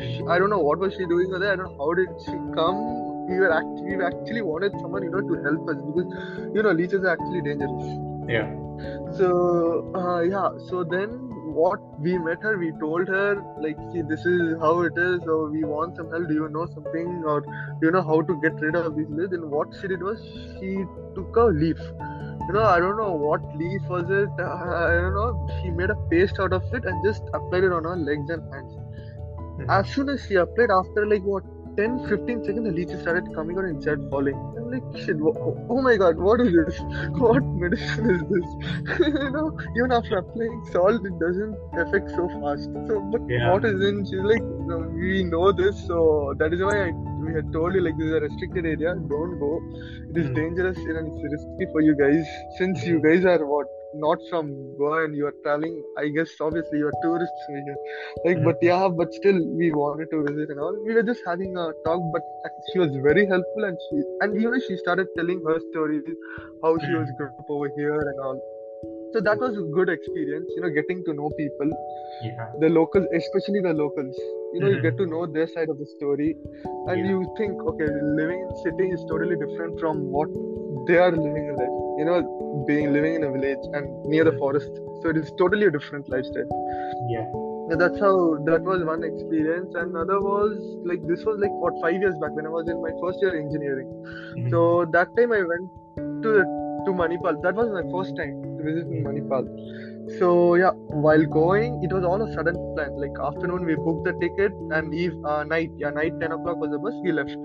She, 0.00 0.24
i 0.32 0.38
don't 0.38 0.50
know 0.50 0.64
what 0.70 0.78
was 0.78 0.92
she 0.98 1.06
doing 1.14 1.30
over 1.30 1.38
there. 1.44 1.52
I 1.52 1.56
don't 1.56 1.70
know 1.70 1.78
how 1.84 1.94
did 2.00 2.10
she 2.26 2.36
come 2.58 2.82
we 3.30 3.38
were 3.44 3.52
act- 3.58 3.82
we 3.88 3.96
actually 4.10 4.42
wanted 4.50 4.72
someone 4.82 5.02
you 5.08 5.10
know 5.16 5.24
to 5.32 5.42
help 5.48 5.68
us 5.74 5.82
because 5.88 6.08
you 6.58 6.62
know 6.62 6.72
leeches 6.82 7.04
are 7.04 7.12
actually 7.18 7.42
dangerous 7.50 7.90
Yeah. 8.34 8.50
so 9.18 9.28
uh, 10.00 10.20
yeah 10.32 10.50
so 10.68 10.84
then 10.84 11.10
what 11.58 11.80
we 12.04 12.12
met 12.26 12.42
her 12.46 12.52
we 12.58 12.68
told 12.82 13.08
her 13.14 13.30
like 13.64 13.78
see 13.92 14.02
this 14.10 14.24
is 14.32 14.42
how 14.64 14.72
it 14.88 14.98
is 15.06 15.16
so 15.30 15.38
we 15.54 15.62
want 15.72 15.96
some 15.96 16.10
help 16.14 16.28
do 16.28 16.34
you 16.40 16.48
know 16.56 16.66
something 16.74 17.08
or 17.32 17.38
you 17.82 17.90
know 17.96 18.02
how 18.10 18.20
to 18.30 18.36
get 18.44 18.60
rid 18.66 18.76
of 18.82 18.94
these 18.96 19.10
leaves 19.20 19.32
and 19.38 19.50
what 19.56 19.74
she 19.80 19.88
did 19.94 20.02
was 20.10 20.22
she 20.58 20.70
took 21.16 21.36
a 21.44 21.46
leaf 21.62 21.82
you 22.46 22.52
know 22.56 22.64
i 22.74 22.78
don't 22.84 22.96
know 23.02 23.12
what 23.24 23.42
leaf 23.62 23.82
was 23.94 24.08
it 24.20 24.44
uh, 24.48 24.50
i 24.90 24.94
don't 25.00 25.14
know 25.20 25.30
she 25.56 25.70
made 25.80 25.90
a 25.90 25.98
paste 26.14 26.38
out 26.44 26.52
of 26.60 26.62
it 26.80 26.84
and 26.92 27.04
just 27.08 27.22
applied 27.40 27.64
it 27.70 27.72
on 27.80 27.84
her 27.92 27.96
legs 28.10 28.30
and 28.36 28.54
hands 28.54 28.76
Mhm. 29.58 29.70
as 29.78 29.88
soon 29.94 30.08
as 30.14 30.24
she 30.26 30.36
applied 30.44 30.70
after 30.80 31.06
like 31.12 31.24
what 31.32 31.44
10 31.80 31.98
15 32.08 32.44
seconds 32.46 32.64
the 32.68 32.72
leeches 32.78 33.00
started 33.02 33.28
coming 33.34 33.58
out 33.58 33.64
and 33.64 33.80
started 33.82 34.08
falling. 34.14 34.38
I'm 34.58 34.70
like 34.72 34.88
shit 35.04 35.16
oh, 35.30 35.56
oh 35.74 35.80
my 35.86 35.96
god 36.02 36.18
what 36.28 36.40
is 36.46 36.52
this? 36.58 36.80
What 37.26 37.44
medicine 37.62 38.10
is 38.16 38.22
this? 38.32 38.48
You 39.20 39.30
know 39.36 39.46
even 39.76 39.92
after 39.98 40.18
applying 40.22 40.58
salt 40.72 41.06
it 41.10 41.18
doesn't 41.18 41.56
affect 41.84 42.10
so 42.18 42.26
fast. 42.36 42.68
So 42.90 43.00
but 43.14 43.22
Yeah. 43.34 43.50
what 43.52 43.64
is 43.70 43.80
in 43.90 44.02
she's 44.10 44.26
like 44.32 44.44
no, 44.72 44.78
we 45.04 45.24
know 45.34 45.46
this 45.62 45.80
so 45.92 46.34
that 46.44 46.52
is 46.58 46.62
why 46.68 46.76
I, 46.86 46.90
we 47.26 47.34
had 47.38 47.52
told 47.58 47.74
you 47.74 47.82
like 47.88 47.96
this 47.98 48.08
is 48.12 48.14
a 48.20 48.22
restricted 48.28 48.66
area 48.74 48.94
don't 49.16 49.38
go. 49.44 49.52
It 50.10 50.18
is 50.24 50.28
Mhm. 50.30 50.40
dangerous 50.42 50.78
and 50.78 51.06
it's 51.08 51.28
risky 51.34 51.70
for 51.76 51.80
you 51.88 51.96
guys 52.04 52.26
since 52.62 52.86
you 52.92 53.00
guys 53.08 53.24
are 53.34 53.40
what 53.54 53.76
not 53.94 54.18
from 54.30 54.50
Goa 54.78 55.04
and 55.04 55.16
you 55.16 55.26
are 55.26 55.34
traveling 55.42 55.82
I 55.98 56.08
guess 56.08 56.30
obviously 56.40 56.78
you 56.78 56.86
are 56.88 56.98
tourists 57.02 57.42
here 57.48 57.76
like 58.24 58.36
Mhm. 58.38 58.44
but 58.48 58.56
yeah 58.62 58.88
but 59.00 59.12
still 59.20 59.40
we 59.60 59.70
wanted 59.72 60.10
to 60.14 60.22
visit 60.28 60.50
and 60.54 60.60
all 60.60 60.76
we 60.86 60.94
were 60.98 61.02
just 61.10 61.22
having 61.26 61.56
a 61.56 61.66
talk 61.88 62.02
but 62.16 62.22
she 62.72 62.78
was 62.84 62.94
very 63.08 63.26
helpful 63.34 63.64
and 63.70 63.78
she 63.88 64.02
and 64.22 64.40
even 64.44 64.60
she 64.68 64.76
started 64.84 65.08
telling 65.18 65.42
her 65.48 65.58
stories 65.70 66.04
how 66.62 66.72
she 66.86 66.92
was 67.00 67.10
growing 67.18 67.36
up 67.44 67.50
over 67.58 67.70
here 67.76 67.98
and 68.12 68.20
all 68.28 68.40
so 69.12 69.20
that 69.28 69.38
was 69.46 69.56
a 69.62 69.66
good 69.78 69.88
experience 69.88 70.48
you 70.56 70.62
know 70.62 70.72
getting 70.80 71.04
to 71.08 71.14
know 71.20 71.30
people 71.42 71.72
Yeah. 72.28 72.48
the 72.62 72.68
locals 72.78 73.06
especially 73.18 73.60
the 73.68 73.72
locals 73.82 74.16
you 74.54 74.60
know 74.60 74.70
you 74.74 74.78
Mhm. 74.78 74.86
get 74.88 74.96
to 75.02 75.06
know 75.12 75.26
their 75.36 75.48
side 75.56 75.70
of 75.74 75.78
the 75.82 75.88
story 75.96 76.30
and 76.88 76.98
Yeah. 76.98 77.10
you 77.12 77.20
think 77.40 77.68
okay 77.72 77.88
living 78.22 78.40
in 78.46 78.56
city 78.64 78.88
is 78.98 79.04
totally 79.12 79.38
different 79.44 79.80
from 79.84 80.02
what 80.16 80.40
they 80.90 80.98
are 81.06 81.12
living 81.12 81.46
in 81.52 81.56
life 81.62 81.79
you 82.00 82.06
know 82.08 82.18
being 82.66 82.92
living 82.96 83.14
in 83.20 83.24
a 83.28 83.30
village 83.36 83.64
and 83.74 84.04
near 84.14 84.24
the 84.24 84.36
forest. 84.38 84.70
So 85.02 85.10
it 85.10 85.16
is 85.16 85.32
totally 85.38 85.66
a 85.66 85.70
different 85.78 86.08
lifestyle. 86.16 86.50
Yeah. 87.16 87.30
that's 87.80 88.00
how 88.04 88.12
that 88.46 88.62
was 88.68 88.84
one 88.86 89.04
experience. 89.08 89.74
And 89.80 89.90
another 89.96 90.20
was 90.20 90.54
like 90.92 91.04
this 91.10 91.24
was 91.24 91.38
like 91.44 91.52
what 91.64 91.76
five 91.82 92.00
years 92.04 92.16
back 92.22 92.32
when 92.38 92.46
i 92.46 92.54
was 92.54 92.72
in 92.72 92.80
my 92.86 92.94
first 93.02 93.22
year 93.26 93.34
engineering. 93.42 93.92
Mhm. 94.38 94.50
so 94.54 94.62
that 94.96 95.12
time 95.18 95.36
i 95.36 95.42
went 95.52 95.76
to 96.24 96.32
to 96.88 96.96
manipal. 97.02 97.38
That 97.46 97.54
was 97.60 97.70
my 97.76 97.84
first 97.94 98.16
time 98.20 98.34
to 98.56 98.66
visit 98.68 98.90
manipal. 99.06 99.48
So 100.18 100.30
yeah 100.62 100.70
while 101.06 101.24
going 101.38 101.78
it 101.88 101.92
was 101.98 102.04
all 102.12 102.22
a 102.28 102.32
sudden 102.34 102.60
plan. 102.74 102.96
Like 103.04 103.20
afternoon 103.30 103.66
we 103.72 103.76
booked 103.88 104.04
the 104.10 104.14
ticket 104.24 104.52
and 104.78 104.94
eve 105.04 105.14
uh, 105.24 105.44
night. 105.44 105.70
Yeah 105.84 105.90
night 105.90 106.18
10 106.20 106.32
o'clock 106.38 106.56
was 106.64 106.70
the 106.76 106.78
bus. 106.86 106.94
We 107.04 107.12
left 107.12 107.36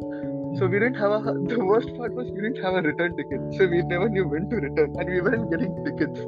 so 0.57 0.67
we 0.67 0.79
didn't 0.79 0.95
have 0.95 1.11
a 1.11 1.33
the 1.53 1.59
worst 1.71 1.89
part 1.97 2.13
was 2.13 2.27
we 2.31 2.41
didn't 2.41 2.61
have 2.63 2.75
a 2.75 2.81
return 2.81 3.15
ticket 3.17 3.41
so 3.57 3.67
we 3.67 3.81
never 3.93 4.07
knew 4.09 4.27
when 4.27 4.49
to 4.49 4.57
return 4.67 4.95
and 4.99 5.09
we 5.15 5.21
weren't 5.21 5.49
getting 5.51 5.73
tickets 5.85 6.19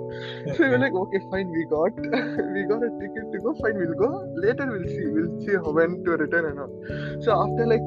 so 0.55 0.63
we 0.63 0.69
were 0.69 0.79
like, 0.79 0.93
okay, 0.93 1.19
fine, 1.31 1.49
we 1.51 1.65
got 1.65 1.93
we 2.55 2.63
got 2.63 2.81
a 2.83 2.89
ticket 2.99 3.31
to 3.31 3.39
go. 3.39 3.53
Fine, 3.61 3.77
we'll 3.77 3.93
go. 3.93 4.09
Later, 4.35 4.65
we'll 4.71 4.87
see. 4.87 5.05
We'll 5.07 5.41
see 5.45 5.53
how, 5.55 5.71
when 5.71 6.03
to 6.05 6.11
return 6.11 6.45
and 6.45 6.59
all. 6.59 7.21
So 7.21 7.31
after 7.43 7.67
like 7.67 7.81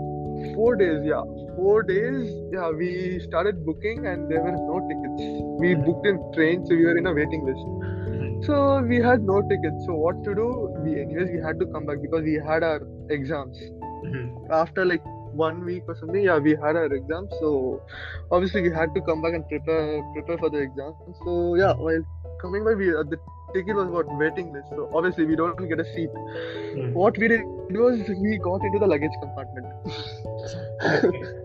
four 0.55 0.77
days, 0.77 1.01
yeah, 1.05 1.23
four 1.57 1.83
days, 1.83 2.31
yeah, 2.53 2.71
we 2.71 3.21
started 3.21 3.65
booking 3.65 4.07
and 4.07 4.31
there 4.31 4.43
were 4.43 4.53
no 4.53 4.81
tickets. 4.91 5.23
We 5.61 5.75
booked 5.75 6.07
in 6.07 6.21
train, 6.35 6.67
so 6.67 6.75
we 6.75 6.85
were 6.85 6.97
in 6.97 7.07
a 7.07 7.13
waiting 7.13 7.45
list. 7.45 8.47
So 8.47 8.81
we 8.83 9.01
had 9.01 9.23
no 9.23 9.43
tickets. 9.43 9.87
So 9.87 9.95
what 9.95 10.23
to 10.25 10.35
do? 10.35 10.49
We 10.85 11.01
anyways 11.01 11.31
we 11.31 11.41
had 11.41 11.59
to 11.61 11.67
come 11.67 11.87
back 11.87 12.03
because 12.03 12.23
we 12.23 12.35
had 12.51 12.63
our 12.63 12.81
exams 13.09 13.59
Mhm. 14.05 14.51
after 14.51 14.85
like 14.85 15.03
one 15.33 15.65
week 15.65 15.85
or 15.89 15.97
something. 15.97 16.23
Yeah, 16.23 16.39
we 16.39 16.51
had 16.51 16.77
our 16.77 16.93
exam, 16.93 17.29
so 17.41 17.83
obviously 18.31 18.63
we 18.63 18.71
had 18.71 18.95
to 18.95 19.01
come 19.01 19.23
back 19.23 19.35
and 19.35 19.49
prepare 19.49 20.03
prepare 20.15 20.39
for 20.39 20.51
the 20.51 20.59
exam. 20.59 20.95
So 21.25 21.55
yeah, 21.55 21.75
while 21.75 22.03
coming 22.41 22.65
by, 22.65 22.75
we 22.75 22.95
uh, 22.95 23.03
the 23.03 23.19
ticket 23.53 23.77
was 23.77 23.89
what 23.89 24.07
waiting 24.19 24.53
list. 24.53 24.69
So 24.71 24.91
obviously 24.95 25.27
we 25.27 25.37
don't 25.37 25.57
get 25.69 25.81
a 25.81 25.85
seat. 25.95 26.11
Hmm. 26.15 26.93
What 26.93 27.19
we 27.19 27.29
did 27.29 27.43
was 27.71 28.09
we 28.09 28.39
got 28.39 28.63
into 28.63 28.79
the 28.79 28.87
luggage 28.87 29.17
compartment. 29.21 29.67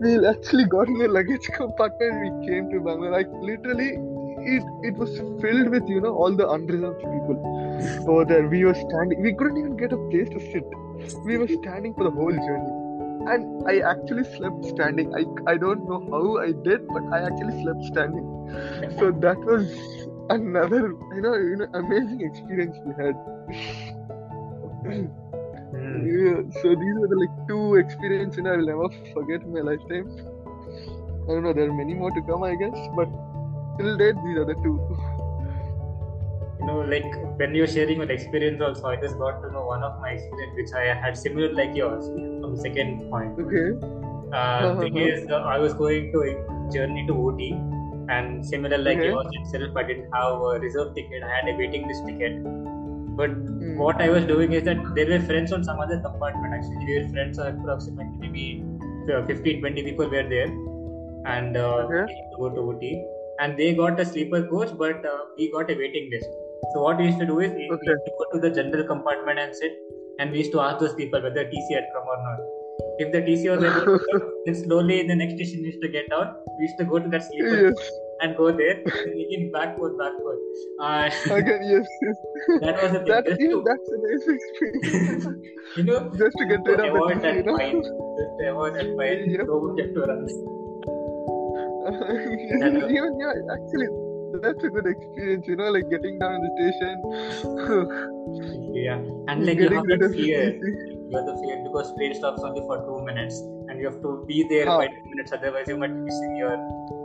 we 0.00 0.26
actually 0.26 0.64
got 0.64 0.88
in 0.88 0.98
the 0.98 1.08
luggage 1.08 1.48
compartment. 1.54 2.14
We 2.24 2.46
came 2.46 2.70
to 2.70 2.80
Bangalore. 2.80 3.10
Like 3.10 3.28
literally, 3.40 3.90
it 4.54 4.64
it 4.82 4.96
was 4.96 5.18
filled 5.42 5.68
with 5.68 5.88
you 5.88 6.00
know 6.00 6.14
all 6.14 6.34
the 6.34 6.48
unreserved 6.48 7.00
people 7.00 7.36
over 8.08 8.24
there. 8.24 8.48
We 8.48 8.64
were 8.64 8.74
standing. 8.74 9.22
We 9.22 9.34
couldn't 9.34 9.58
even 9.58 9.76
get 9.76 9.92
a 9.92 10.00
place 10.10 10.28
to 10.30 10.40
sit. 10.52 10.64
We 11.24 11.38
were 11.38 11.48
standing 11.48 11.94
for 11.94 12.04
the 12.04 12.10
whole 12.10 12.32
journey. 12.32 12.75
And 13.26 13.68
I 13.68 13.80
actually 13.80 14.24
slept 14.24 14.64
standing. 14.66 15.14
I, 15.14 15.24
I 15.50 15.56
don't 15.56 15.88
know 15.88 16.00
how 16.10 16.38
I 16.38 16.52
did, 16.52 16.86
but 16.88 17.02
I 17.12 17.26
actually 17.26 17.62
slept 17.62 17.84
standing. 17.84 18.26
So 18.98 19.10
that 19.10 19.38
was 19.38 19.68
another 20.30 20.94
you 21.14 21.22
know, 21.22 21.34
you 21.34 21.56
know 21.56 21.68
amazing 21.74 22.20
experience 22.20 22.76
we 22.84 22.94
had. 23.02 23.14
Hmm. 24.86 25.06
Yeah, 26.06 26.42
so 26.62 26.74
these 26.74 26.96
are 27.02 27.08
the 27.08 27.16
like 27.18 27.48
two 27.48 27.74
experiences 27.76 28.44
I 28.46 28.56
will 28.56 28.66
never 28.66 28.88
forget 29.12 29.42
in 29.42 29.52
my 29.52 29.60
lifetime. 29.60 30.08
I 31.28 31.32
don't 31.32 31.42
know, 31.42 31.52
there 31.52 31.68
are 31.68 31.72
many 31.72 31.94
more 31.94 32.10
to 32.12 32.22
come, 32.22 32.44
I 32.44 32.54
guess, 32.54 32.78
but 32.94 33.08
till 33.78 33.96
date, 33.96 34.14
these 34.24 34.36
are 34.38 34.44
the 34.44 34.54
two. 34.62 34.95
You 36.60 36.66
know, 36.66 36.80
like 36.80 37.06
when 37.38 37.54
you're 37.54 37.66
sharing 37.66 37.98
your 37.98 38.10
experience, 38.10 38.60
also, 38.62 38.86
I 38.88 38.96
just 38.96 39.18
got 39.18 39.42
to 39.42 39.50
know 39.52 39.66
one 39.66 39.82
of 39.82 40.00
my 40.00 40.10
experience 40.10 40.54
which 40.56 40.72
I 40.74 40.94
had 40.94 41.16
similar 41.16 41.52
like 41.52 41.74
yours 41.74 42.06
from 42.40 42.54
the 42.56 42.60
second 42.62 43.10
point. 43.10 43.38
Okay. 43.38 43.68
Uh, 44.32 44.76
thing 44.80 44.96
Uh-huh. 44.96 45.08
is, 45.08 45.30
uh, 45.30 45.36
I 45.54 45.58
was 45.58 45.74
going 45.74 46.12
to 46.12 46.22
a 46.22 46.32
journey 46.72 47.06
to 47.06 47.12
Ooty, 47.14 47.50
and 48.08 48.44
similar 48.44 48.78
like 48.78 48.98
Okay. 48.98 49.08
yours 49.10 49.26
itself, 49.40 49.76
I 49.76 49.82
didn't 49.84 50.10
have 50.12 50.32
a 50.50 50.58
reserve 50.60 50.94
ticket. 50.94 51.22
I 51.22 51.30
had 51.36 51.48
a 51.48 51.56
waiting 51.56 51.86
list 51.88 52.06
ticket. 52.06 52.42
But 53.20 53.30
Hmm. 53.60 53.78
what 53.82 54.00
I 54.00 54.08
was 54.10 54.24
doing 54.26 54.52
is 54.52 54.64
that 54.64 54.78
there 54.94 55.08
were 55.08 55.20
friends 55.20 55.52
on 55.52 55.64
some 55.64 55.80
other 55.80 56.00
compartment. 56.00 56.54
Actually, 56.54 56.84
we 56.86 56.98
were 57.00 57.08
friends 57.10 57.38
approximately 57.38 58.18
maybe 58.28 58.64
uh, 59.12 59.24
15, 59.26 59.60
20 59.60 59.82
people 59.82 60.08
were 60.16 60.28
there, 60.34 60.50
and 61.36 61.56
uh, 61.56 61.86
Okay. 61.86 62.06
to 62.32 62.36
go 62.38 62.50
to 62.50 62.60
Ooty. 62.72 62.94
And 63.38 63.58
they 63.58 63.74
got 63.74 64.00
a 64.00 64.04
sleeper 64.04 64.42
coach, 64.48 64.70
but 64.78 65.04
uh, 65.04 65.24
we 65.38 65.50
got 65.52 65.70
a 65.70 65.74
waiting 65.74 66.10
list. 66.10 66.28
So 66.72 66.82
what 66.82 66.98
we 66.98 67.06
used 67.06 67.18
to 67.20 67.26
do 67.26 67.40
is 67.40 67.52
we 67.52 67.68
Okay. 67.70 67.90
used 67.92 68.04
to 68.06 68.12
go 68.18 68.24
to 68.34 68.40
the 68.48 68.50
general 68.54 68.84
compartment 68.86 69.38
and 69.38 69.54
sit, 69.54 69.72
and 70.18 70.30
we 70.30 70.38
used 70.38 70.52
to 70.52 70.60
ask 70.60 70.78
those 70.78 70.94
people 70.94 71.20
whether 71.22 71.44
TC 71.44 71.74
had 71.74 71.86
come 71.94 72.06
or 72.14 72.18
not. 72.28 72.38
If 72.98 73.12
the 73.12 73.20
TC 73.20 73.50
was 73.54 73.62
able 73.64 73.84
to 73.86 73.98
come, 74.10 74.22
then 74.46 74.54
slowly 74.54 75.00
in 75.00 75.06
the 75.06 75.14
next 75.16 75.34
station 75.34 75.64
used 75.64 75.82
to 75.82 75.88
get 75.88 76.12
out. 76.12 76.34
We 76.58 76.64
used 76.64 76.78
to 76.78 76.84
go 76.84 76.98
to 76.98 77.08
that 77.14 77.24
sleeper 77.24 77.68
Yes, 77.68 77.90
and 78.22 78.36
go 78.36 78.50
there, 78.50 78.76
and 78.84 79.20
again 79.24 79.50
backward, 79.52 79.98
backward. 79.98 80.38
Uh, 80.80 81.10
again, 81.40 81.60
yes, 81.72 81.86
yes. 82.02 82.16
that 82.62 82.82
was 82.82 82.92
the 82.92 82.98
thing. 83.00 83.08
That, 83.08 83.24
yeah, 83.28 83.50
to, 83.50 83.62
that's 83.68 83.88
a 83.88 83.98
nice 84.06 84.26
experience. 84.36 85.26
you 85.76 85.84
know, 85.84 86.10
Just 86.16 86.36
to 86.38 86.46
get 86.46 86.60
rid 86.64 86.80
of 86.80 86.94
avoid 86.94 87.20
that 87.22 87.34
you 87.36 87.42
know. 87.42 87.56
fine. 87.58 87.82
Just 87.82 88.32
to 88.40 88.50
avoid 88.50 88.74
that 88.76 88.88
fine. 88.96 89.30
Yep. 89.30 89.46
Go 89.46 89.74
get 89.74 89.94
to 89.94 90.00
run. 90.00 90.26
Even 91.86 93.12
yeah, 93.20 93.32
actually, 93.52 93.88
that's 94.34 94.62
a 94.64 94.68
good 94.68 94.86
experience. 94.86 95.46
You 95.46 95.56
know, 95.56 95.70
like 95.70 95.88
getting 95.90 96.18
down 96.18 96.34
in 96.34 96.42
the 96.42 96.50
station. 96.56 96.96
Yeah, 98.74 98.98
and 99.28 99.46
like 99.46 99.56
you 99.58 99.68
Getting 99.68 99.78
have 99.78 99.86
rid 99.86 100.00
that 100.00 100.06
of 100.06 100.14
fear. 100.14 100.58
You 100.62 101.16
have 101.16 101.26
the 101.26 101.36
fear 101.42 101.62
because 101.64 101.94
train 101.96 102.14
stops 102.14 102.42
only 102.42 102.60
for 102.66 102.84
two 102.84 103.04
minutes, 103.04 103.40
and 103.68 103.80
you 103.80 103.86
have 103.86 104.00
to 104.02 104.24
be 104.26 104.44
there 104.48 104.66
by 104.66 104.86
two 104.88 105.10
minutes. 105.10 105.32
Otherwise, 105.32 105.68
you 105.68 105.76
might 105.78 105.94
be 105.94 106.00
missing 106.00 106.36
your 106.36 106.54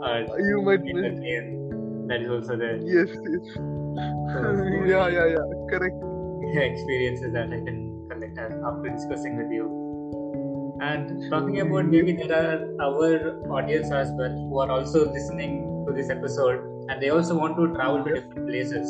uh, 0.04 0.36
You 0.38 0.62
might 0.62 0.80
in 0.84 0.96
the 0.96 1.10
miss. 1.10 1.18
train. 1.20 2.06
That 2.08 2.20
is 2.22 2.28
also 2.28 2.56
the 2.56 2.80
Yes, 2.82 3.08
yes. 3.30 3.46
yeah, 4.88 5.08
yeah, 5.08 5.26
yeah. 5.36 5.46
Correct. 5.70 5.96
experiences 6.72 7.32
that 7.32 7.48
I 7.52 7.60
can 7.64 8.08
collect 8.10 8.36
as- 8.38 8.58
after 8.66 8.88
discussing 8.88 9.36
with 9.36 9.50
you. 9.50 9.70
And 10.80 11.30
talking 11.30 11.60
about 11.60 11.86
maybe 11.86 12.12
there 12.12 12.34
are 12.34 12.60
our 12.82 13.38
audience 13.58 13.90
as 13.92 14.10
well 14.18 14.30
who 14.50 14.58
are 14.58 14.70
also 14.70 15.10
listening 15.10 15.84
to 15.86 15.92
this 15.92 16.10
episode 16.10 16.71
and 16.88 17.02
they 17.02 17.10
also 17.10 17.34
want 17.34 17.56
to 17.56 17.72
travel 17.74 18.04
to 18.04 18.14
different 18.14 18.46
places. 18.48 18.86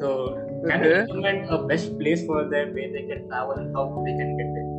So, 0.00 0.38
can 0.66 0.84
you 0.84 0.90
recommend 0.90 1.50
a 1.50 1.58
best 1.66 1.98
place 1.98 2.24
for 2.26 2.48
them 2.48 2.74
where 2.74 2.92
they 2.92 3.06
can 3.08 3.28
travel 3.28 3.52
and 3.52 3.74
how 3.74 4.02
they 4.04 4.12
can 4.12 4.36
get 4.36 4.54
there? 4.54 4.70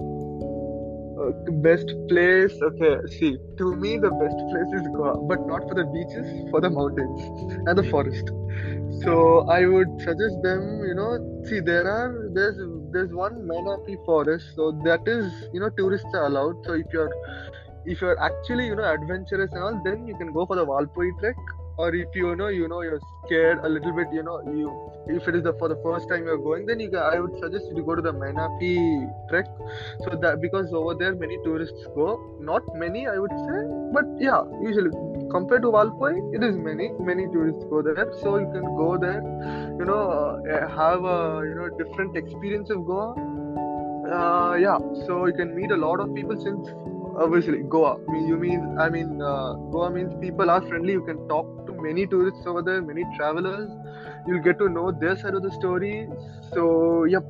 Uh, 1.21 1.31
best 1.61 1.93
place. 2.09 2.53
Okay, 2.61 2.95
see, 3.19 3.37
to 3.57 3.75
me 3.75 3.97
the 3.97 4.09
best 4.09 4.37
place 4.49 4.81
is 4.81 4.87
Goa, 4.95 5.17
but 5.27 5.45
not 5.45 5.67
for 5.67 5.75
the 5.75 5.85
beaches, 5.85 6.49
for 6.49 6.61
the 6.61 6.69
mountains 6.69 7.21
and 7.67 7.77
the 7.77 7.83
forest. 7.83 8.31
So 9.03 9.41
I 9.47 9.65
would 9.65 10.01
suggest 10.01 10.41
them. 10.41 10.83
You 10.87 10.95
know, 10.95 11.45
see, 11.47 11.59
there 11.59 11.87
are 11.87 12.29
there's 12.33 12.57
there's 12.91 13.13
one 13.13 13.47
Mainapi 13.47 14.03
forest, 14.05 14.45
so 14.55 14.71
that 14.83 15.07
is 15.07 15.31
you 15.53 15.59
know 15.59 15.69
tourists 15.69 16.13
are 16.13 16.25
allowed. 16.25 16.65
So 16.65 16.73
if 16.73 16.87
you're 16.91 17.11
if 17.85 18.01
you're 18.01 18.19
actually 18.19 18.67
you 18.67 18.75
know 18.75 18.91
adventurous 18.91 19.51
and 19.51 19.63
all, 19.63 19.81
then 19.83 20.07
you 20.07 20.17
can 20.17 20.33
go 20.33 20.45
for 20.45 20.55
the 20.55 20.65
Valpoi 20.65 21.11
trek. 21.19 21.35
Or 21.81 21.93
if 21.95 22.15
you 22.21 22.35
know 22.39 22.47
you 22.55 22.67
know 22.71 22.81
you're 22.81 22.99
scared 23.25 23.59
a 23.67 23.69
little 23.75 23.93
bit, 23.99 24.09
you 24.13 24.23
know 24.23 24.39
you 24.55 24.73
if 25.17 25.27
it 25.27 25.35
is 25.35 25.43
the 25.43 25.53
for 25.61 25.67
the 25.71 25.77
first 25.85 26.09
time 26.09 26.25
you're 26.25 26.41
going, 26.47 26.65
then 26.65 26.79
you 26.79 26.97
I 26.97 27.19
would 27.19 27.37
suggest 27.43 27.65
you 27.69 27.75
to 27.77 27.83
go 27.83 27.95
to 27.99 28.03
the 28.07 28.13
Mainapi 28.13 28.73
trek. 29.29 29.47
So 30.03 30.17
that 30.25 30.41
because 30.41 30.73
over 30.81 30.93
there 30.99 31.15
many 31.15 31.39
tourists 31.47 31.87
go. 31.95 32.09
Not 32.51 32.69
many 32.83 33.07
i 33.07 33.17
would 33.23 33.33
say 33.47 33.59
but 33.95 34.05
yeah 34.27 34.43
usually 34.67 34.91
compared 35.33 35.63
to 35.67 35.71
valpoi 35.77 36.11
it 36.37 36.43
is 36.49 36.55
many 36.67 36.89
many 37.09 37.27
tourists 37.33 37.65
go 37.73 37.81
there. 37.81 38.07
So 38.21 38.37
you 38.43 38.49
can 38.53 38.69
go 38.83 38.97
there 39.07 39.21
you 39.79 39.85
know 39.91 40.03
uh, 40.55 40.67
have 40.77 41.09
a 41.15 41.41
you 41.49 41.55
know 41.55 41.69
different 41.81 42.15
experience 42.23 42.69
of 42.69 42.85
goa. 42.85 43.09
Uh, 44.19 44.55
yeah 44.67 44.79
so 45.05 45.25
you 45.25 45.33
can 45.33 45.55
meet 45.55 45.71
a 45.71 45.81
lot 45.87 45.99
of 45.99 46.13
people 46.13 46.39
since 46.47 46.73
obviously 47.17 47.59
goa. 47.69 47.97
I 48.07 48.11
mean, 48.13 48.27
you 48.27 48.37
mean 48.37 48.77
i 48.79 48.89
mean 48.89 49.21
uh, 49.21 49.53
goa 49.73 49.89
means 49.91 50.13
people 50.21 50.49
are 50.49 50.61
friendly 50.67 50.93
you 50.93 51.03
can 51.09 51.27
talk 51.27 51.50
many 51.87 52.05
tourists 52.07 52.45
over 52.47 52.61
there 52.61 52.81
many 52.81 53.05
travelers 53.17 53.69
you'll 54.27 54.43
get 54.49 54.57
to 54.59 54.69
know 54.69 54.91
their 54.91 55.15
side 55.17 55.33
of 55.33 55.43
the 55.43 55.51
story 55.51 56.07
so 56.53 57.05
yep 57.05 57.23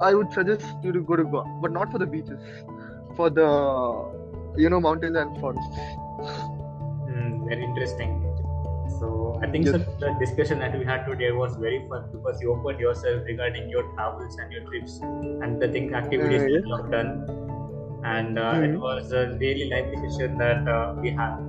I 0.00 0.14
would 0.14 0.32
suggest 0.32 0.64
you 0.82 0.92
to 0.92 1.00
go 1.00 1.16
to 1.16 1.24
Goa, 1.24 1.44
but 1.60 1.72
not 1.72 1.90
for 1.90 1.98
the 1.98 2.06
beaches, 2.06 2.38
for 3.16 3.30
the 3.30 3.48
you 4.56 4.70
know 4.70 4.80
mountains 4.80 5.16
and 5.16 5.36
forests. 5.40 5.78
Hmm, 7.06 7.46
very 7.48 7.64
interesting. 7.64 8.12
So 8.98 9.38
I 9.42 9.46
think 9.50 9.66
Yes. 9.66 9.76
so 9.76 9.78
the 10.00 10.10
discussion 10.20 10.58
that 10.60 10.78
we 10.78 10.84
had 10.84 11.04
today 11.06 11.30
was 11.32 11.56
very 11.56 11.86
fun 11.88 12.04
because 12.12 12.40
you 12.42 12.52
opened 12.54 12.80
yourself 12.80 13.22
regarding 13.26 13.68
your 13.70 13.84
travels 13.94 14.36
and 14.38 14.52
your 14.52 14.64
trips 14.64 14.98
and 15.02 15.60
the 15.60 15.68
thing 15.68 15.94
activities 15.94 16.42
Uh, 16.42 16.48
yes. 16.48 16.62
you 16.64 16.76
have 16.76 16.90
done, 16.90 17.10
and 18.04 18.38
uh, 18.38 18.60
it 18.68 18.74
Mhm. 18.74 18.80
was 18.86 19.12
a 19.12 19.24
really 19.40 19.68
lively 19.70 19.98
session 20.08 20.38
that 20.38 20.66
uh, 20.68 20.94
we 21.00 21.10
had. 21.10 21.47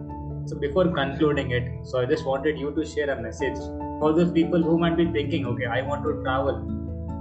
So 0.50 0.58
before 0.58 0.86
concluding 0.92 1.52
it, 1.52 1.66
so 1.86 2.00
I 2.00 2.06
just 2.06 2.26
wanted 2.26 2.58
you 2.58 2.72
to 2.76 2.84
share 2.84 3.12
a 3.12 3.22
message 3.22 3.58
for 4.00 4.14
those 4.14 4.32
people 4.32 4.64
who 4.64 4.80
might 4.80 4.98
be 4.98 5.06
thinking, 5.06 5.46
okay, 5.46 5.66
I 5.66 5.84
want 5.84 6.04
to 6.06 6.14
travel, 6.24 6.56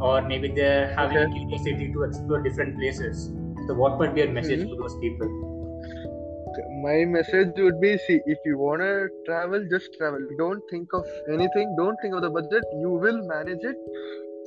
or 0.01 0.23
maybe 0.23 0.49
they're 0.59 0.95
having 0.95 1.19
a 1.19 1.27
curiosity 1.29 1.93
to 1.93 2.05
explore 2.05 2.41
different 2.41 2.79
places. 2.79 3.27
So 3.67 3.75
what 3.75 3.99
would 3.99 4.15
be 4.15 4.23
your 4.23 4.31
message 4.37 4.63
Mhm. 4.63 4.71
to 4.71 4.77
those 4.83 4.97
people? 5.03 5.35
My 6.85 6.95
message 7.17 7.61
would 7.65 7.83
be: 7.83 7.91
see, 8.07 8.19
if 8.37 8.49
you 8.51 8.57
wanna 8.63 8.93
travel, 9.27 9.67
just 9.75 9.99
travel. 9.99 10.25
Don't 10.39 10.63
think 10.71 10.97
of 11.01 11.11
anything. 11.37 11.75
Don't 11.83 12.01
think 12.07 12.15
of 12.21 12.25
the 12.29 12.31
budget. 12.39 12.73
You 12.85 12.95
will 13.05 13.21
manage 13.33 13.67
it. 13.73 13.77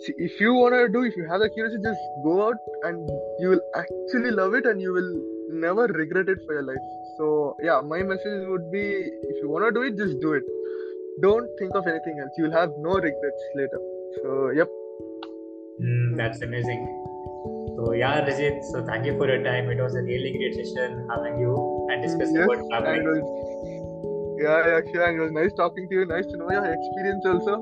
See, 0.06 0.16
if 0.30 0.42
you 0.46 0.56
wanna 0.62 0.82
do, 0.98 1.04
if 1.12 1.22
you 1.22 1.28
have 1.34 1.46
the 1.46 1.52
curiosity, 1.60 1.84
just 1.92 2.10
go 2.24 2.40
out 2.48 2.66
and 2.90 3.14
you 3.46 3.54
will 3.54 3.64
actually 3.84 4.34
love 4.42 4.58
it, 4.62 4.72
and 4.74 4.82
you 4.88 4.98
will 4.98 5.14
never 5.52 5.88
regret 5.88 6.30
it 6.30 6.40
for 6.46 6.54
your 6.54 6.64
life. 6.64 6.86
So 7.18 7.56
yeah, 7.62 7.82
my 7.82 8.04
message 8.04 8.48
would 8.48 8.72
be: 8.72 8.84
if 9.34 9.44
you 9.44 9.50
wanna 9.50 9.72
do 9.72 9.84
it, 9.84 9.98
just 9.98 10.20
do 10.22 10.34
it. 10.34 10.44
Don't 11.22 11.48
think 11.60 11.76
of 11.76 11.88
anything 11.88 12.20
else. 12.20 12.32
You'll 12.38 12.52
have 12.52 12.72
no 12.80 12.96
regrets 12.96 13.44
later. 13.56 13.80
So 14.22 14.50
yep. 14.52 14.68
Mm, 15.82 16.18
that's 16.18 16.42
amazing. 16.42 16.88
So 17.76 17.94
yeah, 17.94 18.22
Rajit. 18.22 18.64
So 18.72 18.84
thank 18.86 19.06
you 19.06 19.18
for 19.18 19.28
your 19.28 19.44
time. 19.44 19.70
It 19.70 19.82
was 19.82 19.96
a 19.96 20.02
really 20.02 20.32
great 20.38 20.56
session 20.56 21.08
having 21.10 21.40
you 21.40 21.88
and 21.92 22.02
discussing 22.02 22.36
Yes, 22.36 22.46
about 22.46 22.64
traveling. 22.70 23.04
was, 23.06 23.24
yeah, 24.42 24.60
yeah, 24.68 24.82
sure. 24.92 25.10
It 25.16 25.20
was 25.22 25.32
nice 25.32 25.54
talking 25.54 25.88
to 25.90 25.96
you. 25.96 26.06
Nice 26.06 26.26
to 26.28 26.38
know 26.38 26.52
your 26.52 26.66
experience 26.66 27.26
also. 27.26 27.54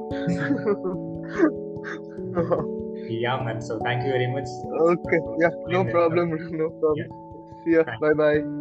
Yeah, 3.10 3.42
man. 3.42 3.62
So 3.62 3.80
thank 3.80 4.04
you 4.06 4.12
very 4.12 4.28
much. 4.28 4.48
okay, 4.82 5.20
yeah, 5.40 5.50
no 5.68 5.84
problem, 5.86 6.38
no 6.52 6.70
problem. 6.70 7.29
See 7.64 7.72
ya. 7.76 7.84
Bye. 7.86 8.00
Bye 8.00 8.14
bye. 8.18 8.59